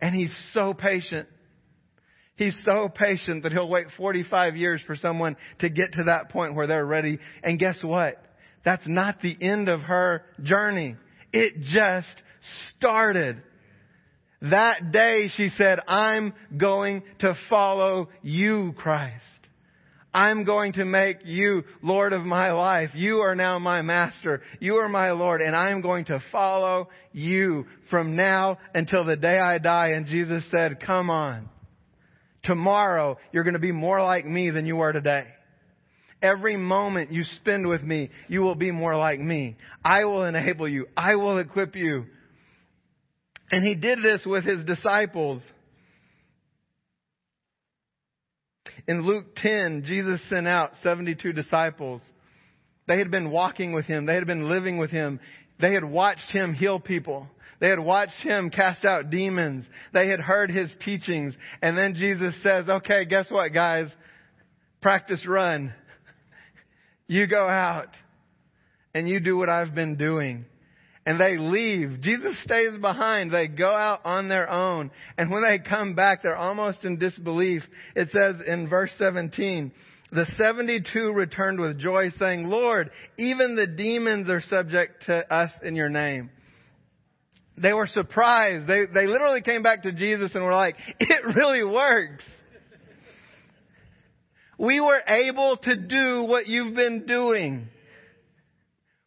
And 0.00 0.14
he's 0.14 0.32
so 0.54 0.72
patient. 0.72 1.28
He's 2.36 2.56
so 2.64 2.88
patient 2.88 3.42
that 3.42 3.52
he'll 3.52 3.68
wait 3.68 3.88
45 3.98 4.56
years 4.56 4.80
for 4.86 4.96
someone 4.96 5.36
to 5.58 5.68
get 5.68 5.92
to 5.92 6.04
that 6.04 6.30
point 6.30 6.54
where 6.54 6.66
they're 6.66 6.86
ready. 6.86 7.18
And 7.42 7.58
guess 7.58 7.76
what? 7.82 8.24
That's 8.64 8.86
not 8.86 9.20
the 9.20 9.36
end 9.38 9.68
of 9.68 9.80
her 9.80 10.24
journey. 10.42 10.96
It 11.30 11.60
just 11.60 12.08
started. 12.78 13.42
That 14.42 14.90
day 14.90 15.28
she 15.36 15.50
said, 15.56 15.80
I'm 15.86 16.32
going 16.56 17.02
to 17.18 17.36
follow 17.48 18.08
you, 18.22 18.74
Christ. 18.76 19.24
I'm 20.12 20.44
going 20.44 20.72
to 20.72 20.84
make 20.84 21.18
you 21.24 21.62
Lord 21.82 22.12
of 22.12 22.22
my 22.22 22.52
life. 22.52 22.90
You 22.94 23.18
are 23.18 23.34
now 23.34 23.58
my 23.58 23.82
master. 23.82 24.42
You 24.58 24.76
are 24.76 24.88
my 24.88 25.12
Lord 25.12 25.40
and 25.40 25.54
I'm 25.54 25.82
going 25.82 26.06
to 26.06 26.22
follow 26.32 26.88
you 27.12 27.66
from 27.90 28.16
now 28.16 28.58
until 28.74 29.04
the 29.04 29.16
day 29.16 29.38
I 29.38 29.58
die. 29.58 29.90
And 29.90 30.06
Jesus 30.06 30.42
said, 30.50 30.80
come 30.84 31.10
on. 31.10 31.48
Tomorrow 32.42 33.18
you're 33.32 33.44
going 33.44 33.54
to 33.54 33.60
be 33.60 33.72
more 33.72 34.02
like 34.02 34.26
me 34.26 34.50
than 34.50 34.66
you 34.66 34.80
are 34.80 34.92
today. 34.92 35.26
Every 36.22 36.56
moment 36.56 37.12
you 37.12 37.22
spend 37.36 37.66
with 37.66 37.82
me, 37.82 38.10
you 38.28 38.40
will 38.40 38.56
be 38.56 38.72
more 38.72 38.96
like 38.96 39.20
me. 39.20 39.56
I 39.84 40.04
will 40.04 40.24
enable 40.24 40.68
you. 40.68 40.86
I 40.96 41.14
will 41.14 41.38
equip 41.38 41.76
you. 41.76 42.06
And 43.50 43.66
he 43.66 43.74
did 43.74 44.02
this 44.02 44.22
with 44.24 44.44
his 44.44 44.64
disciples. 44.64 45.42
In 48.86 49.02
Luke 49.04 49.36
10, 49.36 49.84
Jesus 49.86 50.20
sent 50.28 50.46
out 50.46 50.72
72 50.82 51.32
disciples. 51.32 52.00
They 52.86 52.98
had 52.98 53.10
been 53.10 53.30
walking 53.30 53.72
with 53.72 53.86
him. 53.86 54.06
They 54.06 54.14
had 54.14 54.26
been 54.26 54.48
living 54.48 54.78
with 54.78 54.90
him. 54.90 55.20
They 55.60 55.74
had 55.74 55.84
watched 55.84 56.30
him 56.30 56.54
heal 56.54 56.80
people. 56.80 57.28
They 57.60 57.68
had 57.68 57.78
watched 57.78 58.22
him 58.22 58.50
cast 58.50 58.84
out 58.84 59.10
demons. 59.10 59.66
They 59.92 60.08
had 60.08 60.20
heard 60.20 60.50
his 60.50 60.70
teachings. 60.84 61.34
And 61.60 61.76
then 61.76 61.94
Jesus 61.94 62.34
says, 62.42 62.68
okay, 62.68 63.04
guess 63.04 63.30
what, 63.30 63.52
guys? 63.52 63.88
Practice 64.80 65.26
run. 65.26 65.74
You 67.06 67.26
go 67.26 67.48
out 67.48 67.88
and 68.94 69.08
you 69.08 69.18
do 69.18 69.36
what 69.36 69.48
I've 69.48 69.74
been 69.74 69.96
doing 69.96 70.44
and 71.10 71.20
they 71.20 71.38
leave. 71.38 72.02
Jesus 72.02 72.36
stays 72.44 72.70
behind. 72.80 73.32
They 73.32 73.48
go 73.48 73.68
out 73.68 74.02
on 74.04 74.28
their 74.28 74.48
own. 74.48 74.92
And 75.18 75.28
when 75.28 75.42
they 75.42 75.58
come 75.58 75.96
back, 75.96 76.22
they're 76.22 76.36
almost 76.36 76.84
in 76.84 76.98
disbelief. 76.98 77.64
It 77.96 78.10
says 78.12 78.36
in 78.46 78.68
verse 78.68 78.92
17, 78.96 79.72
the 80.12 80.24
72 80.40 81.12
returned 81.12 81.58
with 81.58 81.80
joy 81.80 82.10
saying, 82.16 82.48
Lord, 82.48 82.92
even 83.18 83.56
the 83.56 83.66
demons 83.66 84.28
are 84.28 84.40
subject 84.40 85.06
to 85.06 85.34
us 85.34 85.50
in 85.64 85.74
your 85.74 85.88
name. 85.88 86.30
They 87.58 87.72
were 87.72 87.88
surprised. 87.88 88.68
They, 88.68 88.84
they 88.94 89.08
literally 89.08 89.42
came 89.42 89.64
back 89.64 89.82
to 89.82 89.92
Jesus 89.92 90.30
and 90.34 90.44
were 90.44 90.52
like, 90.52 90.76
it 91.00 91.22
really 91.34 91.64
works. 91.64 92.22
We 94.60 94.78
were 94.78 95.02
able 95.08 95.56
to 95.56 95.74
do 95.74 96.22
what 96.22 96.46
you've 96.46 96.76
been 96.76 97.04
doing. 97.04 97.66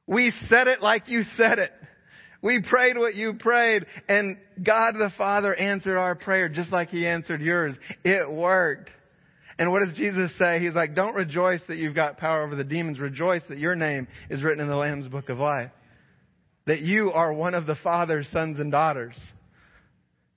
We 0.05 0.33
said 0.49 0.67
it 0.67 0.81
like 0.81 1.07
you 1.07 1.23
said 1.37 1.59
it. 1.59 1.71
We 2.43 2.61
prayed 2.61 2.97
what 2.97 3.15
you 3.15 3.35
prayed 3.35 3.85
and 4.09 4.37
God 4.61 4.95
the 4.99 5.11
Father 5.17 5.55
answered 5.55 5.97
our 5.97 6.13
prayer 6.13 6.49
just 6.49 6.71
like 6.71 6.89
He 6.89 7.07
answered 7.07 7.41
yours. 7.41 7.75
It 8.03 8.29
worked. 8.29 8.91
And 9.57 9.71
what 9.71 9.85
does 9.85 9.95
Jesus 9.95 10.29
say? 10.37 10.59
He's 10.59 10.73
like, 10.73 10.93
don't 10.93 11.15
rejoice 11.15 11.61
that 11.69 11.77
you've 11.77 11.95
got 11.95 12.17
power 12.17 12.43
over 12.43 12.55
the 12.55 12.63
demons. 12.65 12.99
Rejoice 12.99 13.43
that 13.47 13.59
your 13.59 13.75
name 13.75 14.07
is 14.29 14.43
written 14.43 14.61
in 14.61 14.69
the 14.69 14.75
Lamb's 14.75 15.07
book 15.07 15.29
of 15.29 15.39
life. 15.39 15.71
That 16.65 16.81
you 16.81 17.11
are 17.13 17.31
one 17.31 17.53
of 17.53 17.65
the 17.65 17.75
Father's 17.75 18.27
sons 18.33 18.59
and 18.59 18.71
daughters. 18.71 19.15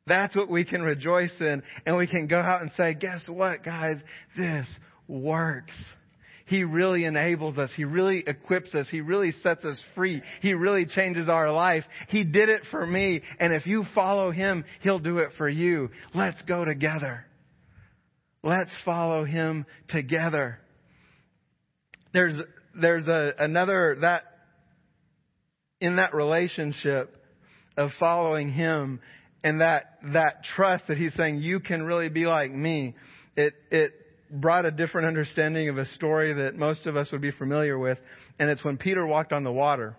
That's 0.06 0.36
what 0.36 0.48
we 0.48 0.64
can 0.64 0.82
rejoice 0.82 1.32
in. 1.40 1.62
And 1.86 1.96
we 1.96 2.06
can 2.06 2.28
go 2.28 2.38
out 2.38 2.62
and 2.62 2.70
say, 2.76 2.94
guess 2.94 3.22
what, 3.26 3.64
guys? 3.64 3.96
This 4.36 4.68
works. 5.08 5.74
He 6.46 6.62
really 6.62 7.04
enables 7.04 7.58
us. 7.58 7.70
He 7.76 7.84
really 7.84 8.22
equips 8.24 8.72
us. 8.72 8.86
He 8.88 9.00
really 9.00 9.34
sets 9.42 9.64
us 9.64 9.80
free. 9.96 10.22
He 10.40 10.54
really 10.54 10.86
changes 10.86 11.28
our 11.28 11.50
life. 11.50 11.84
He 12.08 12.24
did 12.24 12.48
it 12.48 12.62
for 12.70 12.86
me. 12.86 13.22
And 13.40 13.52
if 13.52 13.66
you 13.66 13.84
follow 13.94 14.30
Him, 14.30 14.64
He'll 14.80 15.00
do 15.00 15.18
it 15.18 15.30
for 15.36 15.48
you. 15.48 15.90
Let's 16.14 16.40
go 16.42 16.64
together. 16.64 17.26
Let's 18.44 18.70
follow 18.84 19.24
Him 19.24 19.66
together. 19.88 20.60
There's, 22.12 22.40
there's 22.80 23.08
a, 23.08 23.34
another, 23.40 23.96
that, 24.02 24.22
in 25.80 25.96
that 25.96 26.14
relationship 26.14 27.12
of 27.76 27.90
following 27.98 28.52
Him 28.52 29.00
and 29.42 29.60
that, 29.60 29.98
that 30.12 30.44
trust 30.54 30.84
that 30.86 30.96
He's 30.96 31.14
saying, 31.14 31.38
you 31.38 31.58
can 31.58 31.82
really 31.82 32.08
be 32.08 32.26
like 32.26 32.52
me, 32.52 32.94
it, 33.36 33.54
it 33.72 33.92
brought 34.30 34.66
a 34.66 34.70
different 34.70 35.06
understanding 35.06 35.68
of 35.68 35.78
a 35.78 35.86
story 35.86 36.34
that 36.34 36.56
most 36.56 36.86
of 36.86 36.96
us 36.96 37.10
would 37.12 37.20
be 37.20 37.30
familiar 37.30 37.78
with, 37.78 37.98
and 38.38 38.50
it's 38.50 38.64
when 38.64 38.76
Peter 38.76 39.06
walked 39.06 39.32
on 39.32 39.44
the 39.44 39.52
water. 39.52 39.96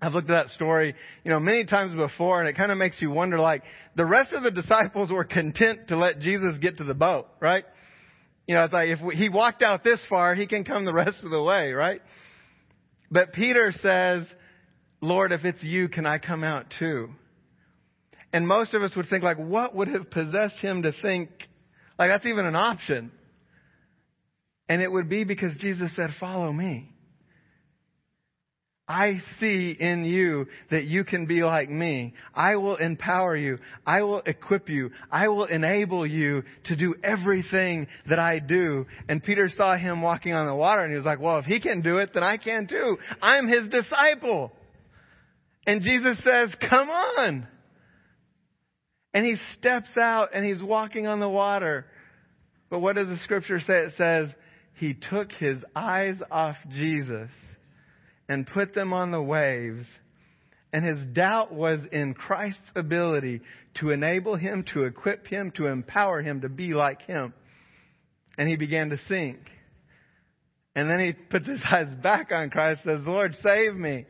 I've 0.00 0.14
looked 0.14 0.30
at 0.30 0.46
that 0.46 0.54
story, 0.54 0.94
you 1.24 1.30
know, 1.30 1.40
many 1.40 1.64
times 1.64 1.94
before, 1.94 2.40
and 2.40 2.48
it 2.48 2.56
kind 2.56 2.70
of 2.70 2.78
makes 2.78 3.00
you 3.02 3.10
wonder, 3.10 3.40
like, 3.40 3.62
the 3.96 4.04
rest 4.04 4.32
of 4.32 4.44
the 4.44 4.50
disciples 4.50 5.10
were 5.10 5.24
content 5.24 5.88
to 5.88 5.96
let 5.96 6.20
Jesus 6.20 6.52
get 6.60 6.78
to 6.78 6.84
the 6.84 6.94
boat, 6.94 7.26
right? 7.40 7.64
You 8.46 8.54
know, 8.54 8.64
it's 8.64 8.72
like, 8.72 8.88
if 8.88 9.00
we, 9.00 9.16
he 9.16 9.28
walked 9.28 9.62
out 9.62 9.82
this 9.82 9.98
far, 10.08 10.34
he 10.34 10.46
can 10.46 10.64
come 10.64 10.84
the 10.84 10.92
rest 10.94 11.22
of 11.24 11.30
the 11.30 11.42
way, 11.42 11.72
right? 11.72 12.00
But 13.10 13.32
Peter 13.32 13.72
says, 13.82 14.26
Lord, 15.00 15.32
if 15.32 15.44
it's 15.44 15.62
you, 15.62 15.88
can 15.88 16.06
I 16.06 16.18
come 16.18 16.44
out 16.44 16.66
too? 16.78 17.08
And 18.32 18.46
most 18.46 18.74
of 18.74 18.82
us 18.82 18.94
would 18.94 19.08
think, 19.08 19.24
like, 19.24 19.38
what 19.38 19.74
would 19.74 19.88
have 19.88 20.10
possessed 20.10 20.56
him 20.56 20.82
to 20.82 20.92
think, 21.02 21.30
like, 21.98 22.10
that's 22.10 22.26
even 22.26 22.46
an 22.46 22.56
option? 22.56 23.10
And 24.68 24.82
it 24.82 24.90
would 24.90 25.08
be 25.08 25.24
because 25.24 25.56
Jesus 25.56 25.90
said, 25.96 26.10
follow 26.20 26.52
me. 26.52 26.90
I 28.88 29.20
see 29.38 29.76
in 29.78 30.04
you 30.04 30.46
that 30.70 30.84
you 30.84 31.04
can 31.04 31.26
be 31.26 31.42
like 31.42 31.68
me. 31.68 32.14
I 32.34 32.56
will 32.56 32.76
empower 32.76 33.36
you. 33.36 33.58
I 33.86 34.00
will 34.00 34.22
equip 34.24 34.70
you. 34.70 34.92
I 35.10 35.28
will 35.28 35.44
enable 35.44 36.06
you 36.06 36.42
to 36.64 36.76
do 36.76 36.94
everything 37.04 37.86
that 38.08 38.18
I 38.18 38.38
do. 38.38 38.86
And 39.06 39.22
Peter 39.22 39.50
saw 39.54 39.76
him 39.76 40.00
walking 40.00 40.32
on 40.32 40.46
the 40.46 40.54
water 40.54 40.82
and 40.82 40.90
he 40.90 40.96
was 40.96 41.04
like, 41.04 41.20
well, 41.20 41.38
if 41.38 41.44
he 41.44 41.60
can 41.60 41.82
do 41.82 41.98
it, 41.98 42.14
then 42.14 42.22
I 42.22 42.38
can 42.38 42.66
too. 42.66 42.96
I'm 43.20 43.46
his 43.46 43.68
disciple. 43.68 44.52
And 45.66 45.82
Jesus 45.82 46.16
says, 46.24 46.48
come 46.70 46.88
on. 46.88 47.46
And 49.14 49.24
he 49.24 49.36
steps 49.58 49.96
out 49.96 50.30
and 50.34 50.44
he's 50.44 50.62
walking 50.62 51.06
on 51.06 51.20
the 51.20 51.28
water. 51.28 51.86
But 52.70 52.80
what 52.80 52.96
does 52.96 53.08
the 53.08 53.18
scripture 53.24 53.60
say? 53.60 53.86
It 53.86 53.94
says, 53.96 54.28
he 54.74 54.94
took 54.94 55.32
his 55.32 55.58
eyes 55.74 56.16
off 56.30 56.56
Jesus 56.70 57.30
and 58.28 58.46
put 58.46 58.74
them 58.74 58.92
on 58.92 59.10
the 59.10 59.22
waves. 59.22 59.86
And 60.72 60.84
his 60.84 61.04
doubt 61.14 61.52
was 61.52 61.80
in 61.90 62.14
Christ's 62.14 62.70
ability 62.76 63.40
to 63.80 63.90
enable 63.90 64.36
him, 64.36 64.64
to 64.74 64.84
equip 64.84 65.26
him, 65.26 65.50
to 65.56 65.66
empower 65.66 66.22
him 66.22 66.42
to 66.42 66.48
be 66.48 66.74
like 66.74 67.02
him. 67.02 67.32
And 68.36 68.48
he 68.48 68.56
began 68.56 68.90
to 68.90 68.98
sink. 69.08 69.38
And 70.76 70.88
then 70.88 71.00
he 71.00 71.12
puts 71.12 71.48
his 71.48 71.60
eyes 71.70 71.92
back 72.02 72.30
on 72.30 72.50
Christ, 72.50 72.82
says, 72.84 73.00
Lord, 73.04 73.36
save 73.42 73.74
me. 73.74 74.06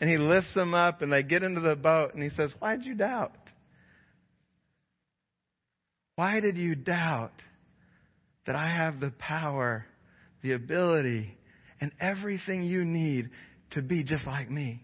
And 0.00 0.10
he 0.10 0.18
lifts 0.18 0.52
them 0.54 0.74
up 0.74 1.00
and 1.02 1.12
they 1.12 1.22
get 1.22 1.42
into 1.42 1.60
the 1.60 1.76
boat 1.76 2.14
and 2.14 2.22
he 2.22 2.30
says, 2.30 2.52
Why 2.58 2.76
did 2.76 2.86
you 2.86 2.94
doubt? 2.94 3.32
Why 6.16 6.40
did 6.40 6.56
you 6.56 6.74
doubt 6.74 7.32
that 8.46 8.56
I 8.56 8.68
have 8.68 9.00
the 9.00 9.12
power, 9.18 9.86
the 10.42 10.52
ability, 10.52 11.36
and 11.80 11.92
everything 12.00 12.62
you 12.62 12.84
need 12.84 13.30
to 13.72 13.82
be 13.82 14.02
just 14.04 14.26
like 14.26 14.50
me. 14.50 14.82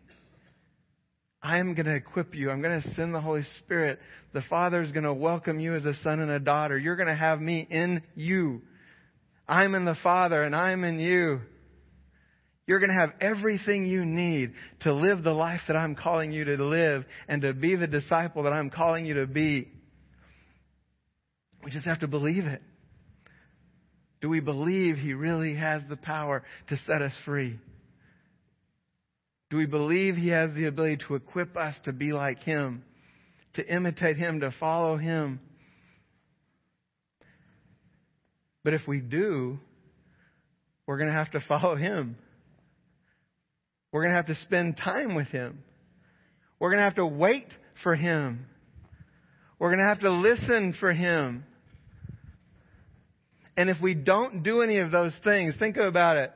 I 1.43 1.59
am 1.59 1.75
going 1.75 1.87
to 1.87 1.95
equip 1.95 2.35
you. 2.35 2.51
I'm 2.51 2.63
going 2.63 2.83
to 2.83 2.95
send 2.95 3.15
the 3.15 3.21
Holy 3.21 3.43
Spirit. 3.59 3.99
The 4.33 4.43
Father 4.43 4.83
is 4.83 4.93
going 4.93 5.05
to 5.05 5.13
welcome 5.13 5.59
you 5.59 5.75
as 5.75 5.85
a 5.85 5.95
son 6.03 6.21
and 6.21 6.31
a 6.31 6.39
daughter. 6.39 6.79
You're 6.79 6.97
going 6.97 7.09
to 7.09 7.17
have 7.17 7.41
me 7.41 7.67
in 7.69 8.03
you. 8.15 8.63
I'm 9.49 9.75
in 9.75 9.85
the 9.85 9.97
Father 10.03 10.43
and 10.43 10.55
I'm 10.55 10.85
in 10.85 11.01
you. 11.01 11.41
You're 12.67 12.79
going 12.79 12.91
to 12.91 13.01
have 13.01 13.11
everything 13.21 13.87
you 13.87 14.05
need 14.05 14.53
to 14.81 14.95
live 14.95 15.25
the 15.25 15.33
life 15.33 15.63
that 15.67 15.77
I'm 15.77 15.97
calling 15.97 16.31
you 16.31 16.45
to 16.45 16.65
live 16.65 17.05
and 17.27 17.43
to 17.43 17.53
be 17.53 17.75
the 17.75 17.89
disciple 17.89 18.45
that 18.45 18.53
I'm 18.53 18.71
calling 18.71 19.05
you 19.05 19.15
to 19.15 19.27
be. 19.27 19.69
We 21.65 21.71
just 21.71 21.87
have 21.87 22.01
to 22.01 22.09
believe 22.09 22.45
it. 22.45 22.63
Do 24.21 24.29
we 24.29 24.41
believe 24.41 24.97
He 24.97 25.15
really 25.15 25.55
has 25.55 25.83
the 25.89 25.97
power 25.97 26.45
to 26.69 26.77
set 26.87 27.03
us 27.03 27.13
free? 27.25 27.59
Do 29.51 29.57
we 29.57 29.67
believe 29.67 30.17
He 30.17 30.29
has 30.29 30.55
the 30.55 30.67
ability 30.67 30.99
to 31.09 31.15
equip 31.15 31.57
us 31.57 31.75
to 31.85 31.93
be 31.93 32.13
like 32.13 32.43
Him, 32.43 32.85
to 33.55 33.67
imitate 33.67 34.17
Him, 34.17 34.41
to 34.41 34.53
follow 34.59 34.97
Him? 34.97 35.41
But 38.65 38.75
if 38.75 38.87
we 38.87 39.01
do, 39.01 39.59
we're 40.87 40.99
going 40.99 41.11
to 41.11 41.17
have 41.17 41.33
to 41.33 41.41
follow 41.41 41.77
Him. 41.77 42.17
We're 43.93 44.03
going 44.03 44.13
to 44.13 44.17
have 44.17 44.27
to 44.27 44.43
spend 44.43 44.79
time 44.79 45.15
with 45.15 45.29
Him. 45.29 45.63
We're 46.59 46.71
going 46.71 46.79
to 46.79 46.85
have 46.85 46.95
to 46.95 47.07
wait 47.07 47.49
for 47.83 47.95
Him. 47.95 48.47
We're 49.59 49.69
going 49.69 49.81
to 49.81 49.89
have 49.89 50.01
to 50.01 50.13
listen 50.13 50.75
for 50.79 50.93
Him. 50.93 51.45
And 53.57 53.69
if 53.69 53.81
we 53.81 53.95
don't 53.95 54.43
do 54.43 54.63
any 54.63 54.79
of 54.79 54.91
those 54.91 55.13
things, 55.25 55.55
think 55.59 55.77
about 55.77 56.17
it. 56.17 56.33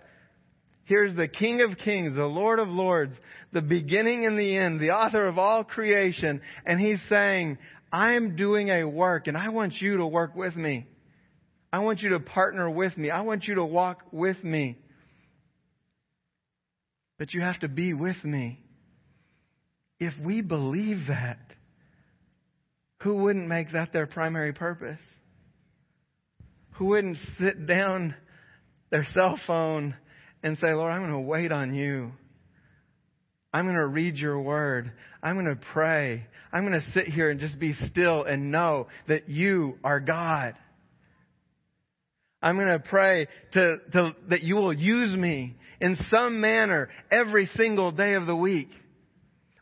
Here's 0.85 1.17
the 1.17 1.29
King 1.29 1.63
of 1.63 1.79
Kings, 1.79 2.15
the 2.15 2.25
Lord 2.25 2.59
of 2.59 2.69
Lords, 2.69 3.13
the 3.53 3.63
beginning 3.63 4.25
and 4.25 4.39
the 4.39 4.57
end, 4.57 4.81
the 4.81 4.91
author 4.91 5.27
of 5.27 5.39
all 5.39 5.65
creation, 5.65 6.41
and 6.65 6.79
he's 6.79 7.01
saying, 7.09 7.59
I'm 7.93 8.37
doing 8.37 8.69
a 8.69 8.85
work 8.85 9.27
and 9.27 9.37
I 9.37 9.49
want 9.49 9.75
you 9.81 9.97
to 9.97 10.07
work 10.07 10.37
with 10.37 10.55
me. 10.55 10.87
I 11.73 11.81
want 11.81 12.03
you 12.03 12.11
to 12.11 12.21
partner 12.21 12.71
with 12.71 12.97
me. 12.97 13.11
I 13.11 13.23
want 13.23 13.45
you 13.45 13.57
to 13.57 13.65
walk 13.65 14.03
with 14.13 14.43
me. 14.45 14.79
But 17.19 17.35
you 17.35 17.41
have 17.41 17.59
to 17.61 17.69
be 17.69 17.95
with 17.95 18.23
me. 18.23 18.61
If 19.99 20.13
we 20.23 20.43
believe 20.43 21.07
that, 21.09 21.39
who 23.01 23.17
wouldn't 23.17 23.49
make 23.49 23.73
that 23.73 23.93
their 23.93 24.07
primary 24.07 24.53
purpose? 24.53 25.01
Who 26.77 26.87
wouldn't 26.87 27.19
sit 27.41 27.67
down 27.67 28.15
their 28.91 29.07
cell 29.15 29.39
phone 29.47 29.95
and 30.43 30.57
say, 30.59 30.73
Lord, 30.73 30.93
I'm 30.93 31.01
going 31.01 31.13
to 31.13 31.21
wait 31.21 31.53
on 31.53 31.75
you. 31.75 32.13
I'm 33.53 33.65
going 33.65 33.77
to 33.77 33.87
read 33.87 34.17
your 34.17 34.41
word. 34.41 34.93
I'm 35.23 35.35
going 35.35 35.47
to 35.47 35.61
pray. 35.73 36.27
I'm 36.53 36.67
going 36.67 36.81
to 36.81 36.93
sit 36.93 37.07
here 37.07 37.31
and 37.31 37.41
just 37.41 37.59
be 37.59 37.75
still 37.89 38.25
and 38.25 38.51
know 38.51 38.89
that 39.09 39.29
you 39.29 39.79
are 39.83 40.01
God. 40.01 40.55
I'm 42.43 42.57
going 42.57 42.69
to 42.69 42.79
pray 42.79 43.29
to, 43.55 43.79
to, 43.93 44.17
that 44.29 44.43
you 44.43 44.57
will 44.57 44.73
use 44.73 45.17
me 45.17 45.57
in 45.81 45.97
some 46.11 46.41
manner 46.41 46.91
every 47.11 47.47
single 47.57 47.91
day 47.91 48.15
of 48.15 48.27
the 48.27 48.37
week 48.37 48.69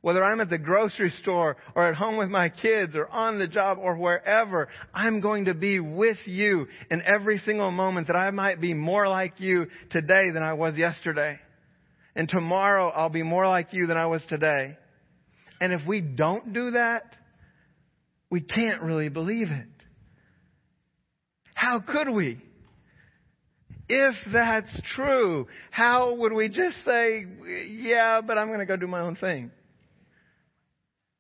whether 0.05 0.23
I'm 0.23 0.43
at 0.43 0.51
the 0.51 0.59
grocery 0.59 1.09
store 1.23 1.57
or 1.75 1.89
at 1.89 1.95
home 1.95 2.19
with 2.19 2.29
my 2.29 2.51
kids 2.51 2.95
or 2.95 3.09
on 3.09 3.39
the 3.39 3.49
job 3.49 3.79
or 3.81 3.97
wherever, 3.97 4.69
I'm 4.93 5.23
going 5.23 5.47
to 5.47 5.55
be 5.55 5.81
with 5.81 6.19
you 6.27 6.67
in 6.91 7.01
every 7.01 7.39
single 7.39 7.71
moment 7.71 8.09
that 8.09 8.15
I 8.15 8.31
might 8.31 8.61
be 8.61 8.75
more 8.75 9.09
like 9.09 9.41
you 9.41 9.65
today 9.89 10.31
than 10.31 10.43
I 10.43 10.53
was 10.53 10.77
yesterday. 10.77 11.39
And 12.15 12.29
tomorrow 12.29 12.91
I'll 12.91 13.09
be 13.09 13.23
more 13.23 13.49
like 13.49 13.73
you 13.73 13.87
than 13.87 13.97
I 13.97 14.05
was 14.05 14.21
today. 14.29 14.77
And 15.59 15.73
if 15.73 15.81
we 15.87 16.03
don't 16.03 16.53
do 16.53 16.73
that, 16.73 17.17
we 18.29 18.43
can't 18.43 18.83
really 18.83 19.09
believe 19.09 19.51
it. 19.51 19.69
How 21.55 21.81
could 21.81 22.11
we? 22.11 22.43
If 23.89 24.17
that's 24.31 24.83
true, 24.95 25.47
how 25.71 26.15
would 26.17 26.35
we 26.35 26.51
just 26.51 26.77
say, 26.85 27.25
yeah, 27.71 28.21
but 28.21 28.37
I'm 28.37 28.49
going 28.49 28.59
to 28.59 28.67
go 28.67 28.77
do 28.77 28.87
my 28.87 29.01
own 29.01 29.17
thing? 29.17 29.51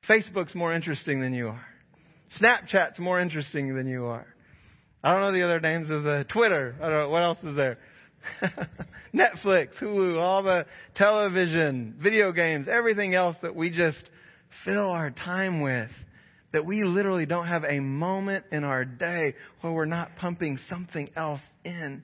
Facebook's 0.09 0.55
more 0.55 0.75
interesting 0.75 1.21
than 1.21 1.33
you 1.33 1.49
are. 1.49 1.67
Snapchat's 2.40 2.99
more 2.99 3.21
interesting 3.21 3.75
than 3.75 3.87
you 3.87 4.07
are. 4.07 4.27
I 5.03 5.12
don't 5.12 5.21
know 5.21 5.33
the 5.33 5.45
other 5.45 5.61
names 5.61 5.90
of 5.90 6.03
the 6.03 6.25
Twitter. 6.33 6.75
I 6.79 6.88
don't 6.88 6.99
know 7.05 7.09
what 7.11 7.23
else 7.23 7.38
is 7.43 7.57
there. 7.57 7.79
Netflix, 9.14 9.69
Hulu, 9.81 10.19
all 10.19 10.43
the 10.43 10.67
television, 10.95 11.95
video 12.03 12.33
games, 12.33 12.67
everything 12.71 13.14
else 13.14 13.37
that 13.43 13.55
we 13.55 13.71
just 13.71 14.03
fill 14.64 14.88
our 14.88 15.11
time 15.11 15.61
with. 15.61 15.90
That 16.53 16.64
we 16.64 16.85
literally 16.85 17.27
don't 17.27 17.49
have 17.49 17.64
a 17.64 17.81
moment 17.81 18.45
in 18.53 18.64
our 18.64 18.85
day 18.85 19.35
where 19.61 19.73
we're 19.73 19.85
not 19.87 20.17
pumping 20.17 20.59
something 20.71 21.11
else 21.17 21.40
in. 21.64 22.03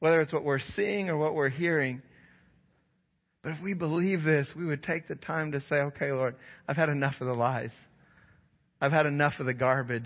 Whether 0.00 0.20
it's 0.20 0.32
what 0.32 0.44
we're 0.44 0.60
seeing 0.76 1.08
or 1.08 1.16
what 1.16 1.34
we're 1.34 1.48
hearing. 1.48 2.02
But 3.48 3.56
if 3.56 3.62
we 3.62 3.72
believe 3.72 4.24
this, 4.24 4.46
we 4.54 4.66
would 4.66 4.82
take 4.82 5.08
the 5.08 5.14
time 5.14 5.52
to 5.52 5.60
say, 5.70 5.76
okay, 5.76 6.12
Lord, 6.12 6.34
I've 6.68 6.76
had 6.76 6.90
enough 6.90 7.14
of 7.22 7.28
the 7.28 7.32
lies. 7.32 7.70
I've 8.78 8.92
had 8.92 9.06
enough 9.06 9.40
of 9.40 9.46
the 9.46 9.54
garbage. 9.54 10.04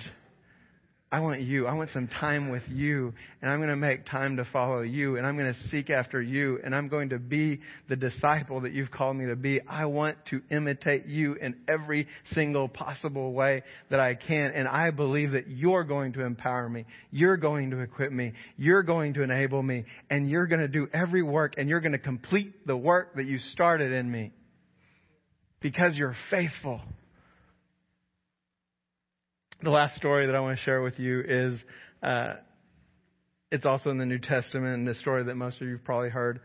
I 1.12 1.20
want 1.20 1.42
you. 1.42 1.66
I 1.66 1.74
want 1.74 1.90
some 1.90 2.08
time 2.08 2.48
with 2.48 2.62
you. 2.70 3.12
And 3.42 3.50
I'm 3.50 3.58
going 3.58 3.68
to 3.68 3.76
make 3.76 4.06
time 4.06 4.38
to 4.38 4.46
follow 4.50 4.80
you. 4.80 5.18
And 5.18 5.26
I'm 5.26 5.36
going 5.36 5.52
to 5.52 5.68
seek 5.68 5.90
after 5.90 6.22
you. 6.22 6.58
And 6.64 6.74
I'm 6.74 6.88
going 6.88 7.10
to 7.10 7.18
be 7.18 7.60
the 7.90 7.96
disciple 7.96 8.62
that 8.62 8.72
you've 8.72 8.90
called 8.90 9.16
me 9.16 9.26
to 9.26 9.36
be. 9.36 9.60
I 9.68 9.84
want 9.84 10.16
to 10.30 10.40
imitate 10.50 11.04
you 11.04 11.34
in 11.34 11.56
every 11.68 12.08
single 12.32 12.66
possible 12.66 13.34
way 13.34 13.62
that 13.90 14.00
I 14.00 14.14
can. 14.14 14.52
And 14.52 14.66
I 14.66 14.90
believe 14.90 15.32
that 15.32 15.48
you're 15.48 15.84
going 15.84 16.14
to 16.14 16.22
empower 16.22 16.66
me. 16.66 16.86
You're 17.10 17.36
going 17.36 17.72
to 17.72 17.80
equip 17.80 18.10
me. 18.10 18.32
You're 18.56 18.82
going 18.82 19.12
to 19.14 19.22
enable 19.22 19.62
me. 19.62 19.84
And 20.08 20.30
you're 20.30 20.46
going 20.46 20.62
to 20.62 20.68
do 20.68 20.88
every 20.94 21.22
work. 21.22 21.56
And 21.58 21.68
you're 21.68 21.80
going 21.80 21.92
to 21.92 21.98
complete 21.98 22.66
the 22.66 22.76
work 22.76 23.16
that 23.16 23.26
you 23.26 23.38
started 23.52 23.92
in 23.92 24.10
me. 24.10 24.32
Because 25.60 25.94
you're 25.94 26.16
faithful 26.30 26.80
the 29.62 29.70
last 29.70 29.96
story 29.96 30.26
that 30.26 30.34
I 30.34 30.40
want 30.40 30.58
to 30.58 30.64
share 30.64 30.82
with 30.82 30.98
you 30.98 31.22
is 31.26 31.54
uh, 32.02 32.34
it's 33.50 33.64
also 33.64 33.90
in 33.90 33.98
the 33.98 34.06
New 34.06 34.18
Testament, 34.18 34.74
and 34.74 34.88
a 34.88 34.94
story 34.96 35.24
that 35.24 35.36
most 35.36 35.60
of 35.60 35.68
you 35.68 35.74
have 35.74 35.84
probably 35.84 36.10
heard. 36.10 36.40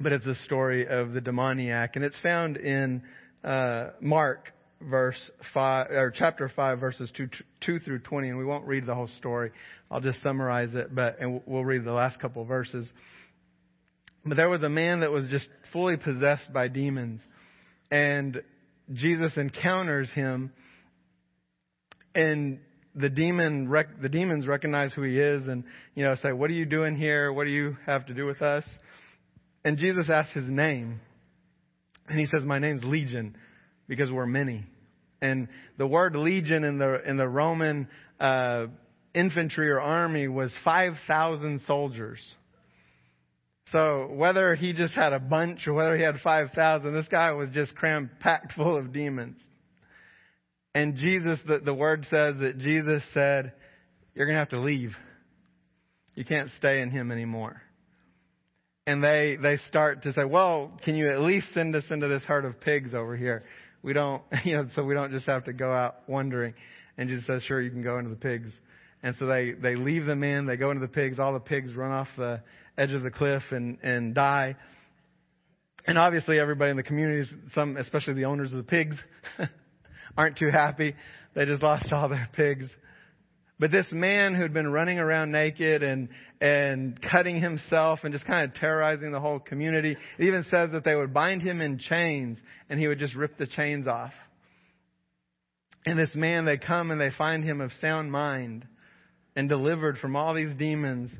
but 0.00 0.12
it's 0.12 0.26
a 0.26 0.34
story 0.46 0.88
of 0.88 1.12
the 1.12 1.20
demoniac, 1.20 1.94
and 1.94 2.04
it's 2.04 2.18
found 2.22 2.56
in 2.56 3.02
uh, 3.44 3.90
Mark 4.00 4.52
verse 4.80 5.30
five 5.52 5.90
or 5.90 6.10
chapter 6.10 6.50
five 6.56 6.80
verses 6.80 7.12
two 7.14 7.28
two 7.60 7.78
through 7.80 7.98
twenty, 8.00 8.30
and 8.30 8.38
we 8.38 8.44
won't 8.44 8.66
read 8.66 8.86
the 8.86 8.94
whole 8.94 9.10
story. 9.18 9.52
I'll 9.90 10.00
just 10.00 10.22
summarize 10.22 10.70
it, 10.74 10.94
but 10.94 11.20
and 11.20 11.42
we'll 11.46 11.64
read 11.64 11.84
the 11.84 11.92
last 11.92 12.18
couple 12.18 12.42
of 12.42 12.48
verses. 12.48 12.86
But 14.24 14.36
there 14.36 14.48
was 14.48 14.62
a 14.62 14.68
man 14.68 15.00
that 15.00 15.10
was 15.10 15.28
just 15.28 15.48
fully 15.72 15.96
possessed 15.96 16.50
by 16.52 16.68
demons, 16.68 17.20
and 17.90 18.42
Jesus 18.92 19.36
encounters 19.36 20.10
him, 20.10 20.52
and 22.14 22.58
the 22.94 23.08
demon 23.08 23.68
rec- 23.68 24.00
the 24.00 24.08
demons 24.08 24.46
recognize 24.46 24.92
who 24.92 25.02
he 25.02 25.18
is, 25.18 25.46
and 25.46 25.64
you 25.94 26.04
know 26.04 26.14
say, 26.16 26.32
"What 26.32 26.50
are 26.50 26.54
you 26.54 26.66
doing 26.66 26.96
here? 26.96 27.32
What 27.32 27.44
do 27.44 27.50
you 27.50 27.76
have 27.86 28.06
to 28.06 28.14
do 28.14 28.26
with 28.26 28.42
us?" 28.42 28.64
And 29.64 29.78
Jesus 29.78 30.08
asks 30.08 30.32
his 30.32 30.48
name, 30.48 31.00
and 32.08 32.18
he 32.18 32.26
says, 32.26 32.44
"My 32.44 32.58
name's 32.58 32.84
Legion." 32.84 33.36
because 33.90 34.08
we're 34.08 34.24
many. 34.24 34.64
And 35.20 35.48
the 35.76 35.86
word 35.86 36.14
legion 36.14 36.64
in 36.64 36.78
the 36.78 37.02
in 37.06 37.18
the 37.18 37.28
Roman 37.28 37.88
uh, 38.18 38.66
infantry 39.12 39.68
or 39.68 39.80
army 39.80 40.28
was 40.28 40.50
five 40.64 40.94
thousand 41.06 41.60
soldiers. 41.66 42.20
So 43.72 44.08
whether 44.12 44.54
he 44.54 44.72
just 44.72 44.94
had 44.94 45.12
a 45.12 45.18
bunch 45.18 45.66
or 45.66 45.74
whether 45.74 45.96
he 45.96 46.02
had 46.04 46.20
five 46.22 46.52
thousand, 46.54 46.94
this 46.94 47.08
guy 47.08 47.32
was 47.32 47.50
just 47.52 47.74
crammed 47.74 48.10
packed 48.20 48.52
full 48.54 48.78
of 48.78 48.92
demons. 48.92 49.36
And 50.74 50.96
Jesus, 50.96 51.38
the, 51.46 51.58
the 51.58 51.74
word 51.74 52.06
says 52.10 52.36
that 52.40 52.58
Jesus 52.58 53.02
said, 53.12 53.52
"You're 54.14 54.26
going 54.26 54.36
to 54.36 54.40
have 54.40 54.50
to 54.50 54.60
leave. 54.60 54.92
You 56.14 56.24
can't 56.24 56.50
stay 56.58 56.80
in 56.80 56.90
him 56.90 57.10
anymore." 57.10 57.62
And 58.86 59.02
they 59.02 59.36
they 59.40 59.58
start 59.68 60.04
to 60.04 60.12
say, 60.12 60.24
"Well, 60.24 60.72
can 60.84 60.94
you 60.94 61.10
at 61.10 61.20
least 61.20 61.48
send 61.54 61.74
us 61.74 61.84
into 61.90 62.08
this 62.08 62.22
herd 62.22 62.44
of 62.44 62.60
pigs 62.60 62.94
over 62.94 63.16
here?" 63.16 63.44
We 63.82 63.92
don't, 63.92 64.22
you 64.44 64.56
know, 64.56 64.68
so 64.74 64.82
we 64.82 64.94
don't 64.94 65.10
just 65.10 65.26
have 65.26 65.44
to 65.44 65.52
go 65.52 65.72
out 65.72 66.08
wandering. 66.08 66.54
And 66.98 67.08
Jesus 67.08 67.26
says, 67.26 67.42
sure, 67.44 67.60
you 67.60 67.70
can 67.70 67.82
go 67.82 67.98
into 67.98 68.10
the 68.10 68.16
pigs. 68.16 68.50
And 69.02 69.16
so 69.18 69.26
they, 69.26 69.52
they 69.52 69.76
leave 69.76 70.04
them 70.04 70.22
in, 70.22 70.46
they 70.46 70.56
go 70.56 70.70
into 70.70 70.86
the 70.86 70.92
pigs, 70.92 71.18
all 71.18 71.32
the 71.32 71.40
pigs 71.40 71.74
run 71.74 71.90
off 71.90 72.08
the 72.18 72.42
edge 72.76 72.92
of 72.92 73.02
the 73.02 73.10
cliff 73.10 73.42
and, 73.50 73.78
and 73.82 74.14
die. 74.14 74.56
And 75.86 75.98
obviously 75.98 76.38
everybody 76.38 76.70
in 76.70 76.76
the 76.76 76.82
communities, 76.82 77.32
some, 77.54 77.78
especially 77.78 78.14
the 78.14 78.26
owners 78.26 78.52
of 78.52 78.58
the 78.58 78.64
pigs, 78.64 78.96
aren't 80.16 80.38
too 80.38 80.50
happy. 80.50 80.94
They 81.34 81.44
just 81.44 81.62
lost 81.62 81.92
all 81.92 82.08
their 82.08 82.28
pigs. 82.34 82.68
But 83.58 83.70
this 83.70 83.86
man 83.92 84.34
who'd 84.34 84.54
been 84.54 84.72
running 84.72 84.98
around 84.98 85.32
naked 85.32 85.82
and, 85.82 86.08
and 86.40 86.98
cutting 87.02 87.40
himself 87.40 88.00
and 88.02 88.12
just 88.12 88.24
kind 88.24 88.48
of 88.48 88.56
terrorizing 88.56 89.12
the 89.12 89.20
whole 89.20 89.38
community, 89.38 89.96
it 90.18 90.24
even 90.24 90.46
says 90.50 90.70
that 90.72 90.82
they 90.82 90.94
would 90.94 91.12
bind 91.12 91.42
him 91.42 91.60
in 91.60 91.78
chains 91.78 92.38
and 92.70 92.80
he 92.80 92.88
would 92.88 92.98
just 92.98 93.14
rip 93.14 93.36
the 93.36 93.46
chains 93.46 93.86
off. 93.86 94.12
And 95.84 95.98
this 95.98 96.14
man, 96.14 96.46
they 96.46 96.56
come 96.56 96.90
and 96.90 96.98
they 96.98 97.10
find 97.10 97.44
him 97.44 97.60
of 97.60 97.70
sound 97.82 98.10
mind 98.10 98.66
and 99.36 99.46
delivered 99.48 99.98
from 99.98 100.16
all 100.16 100.34
these 100.34 100.54
demons. 100.56 101.10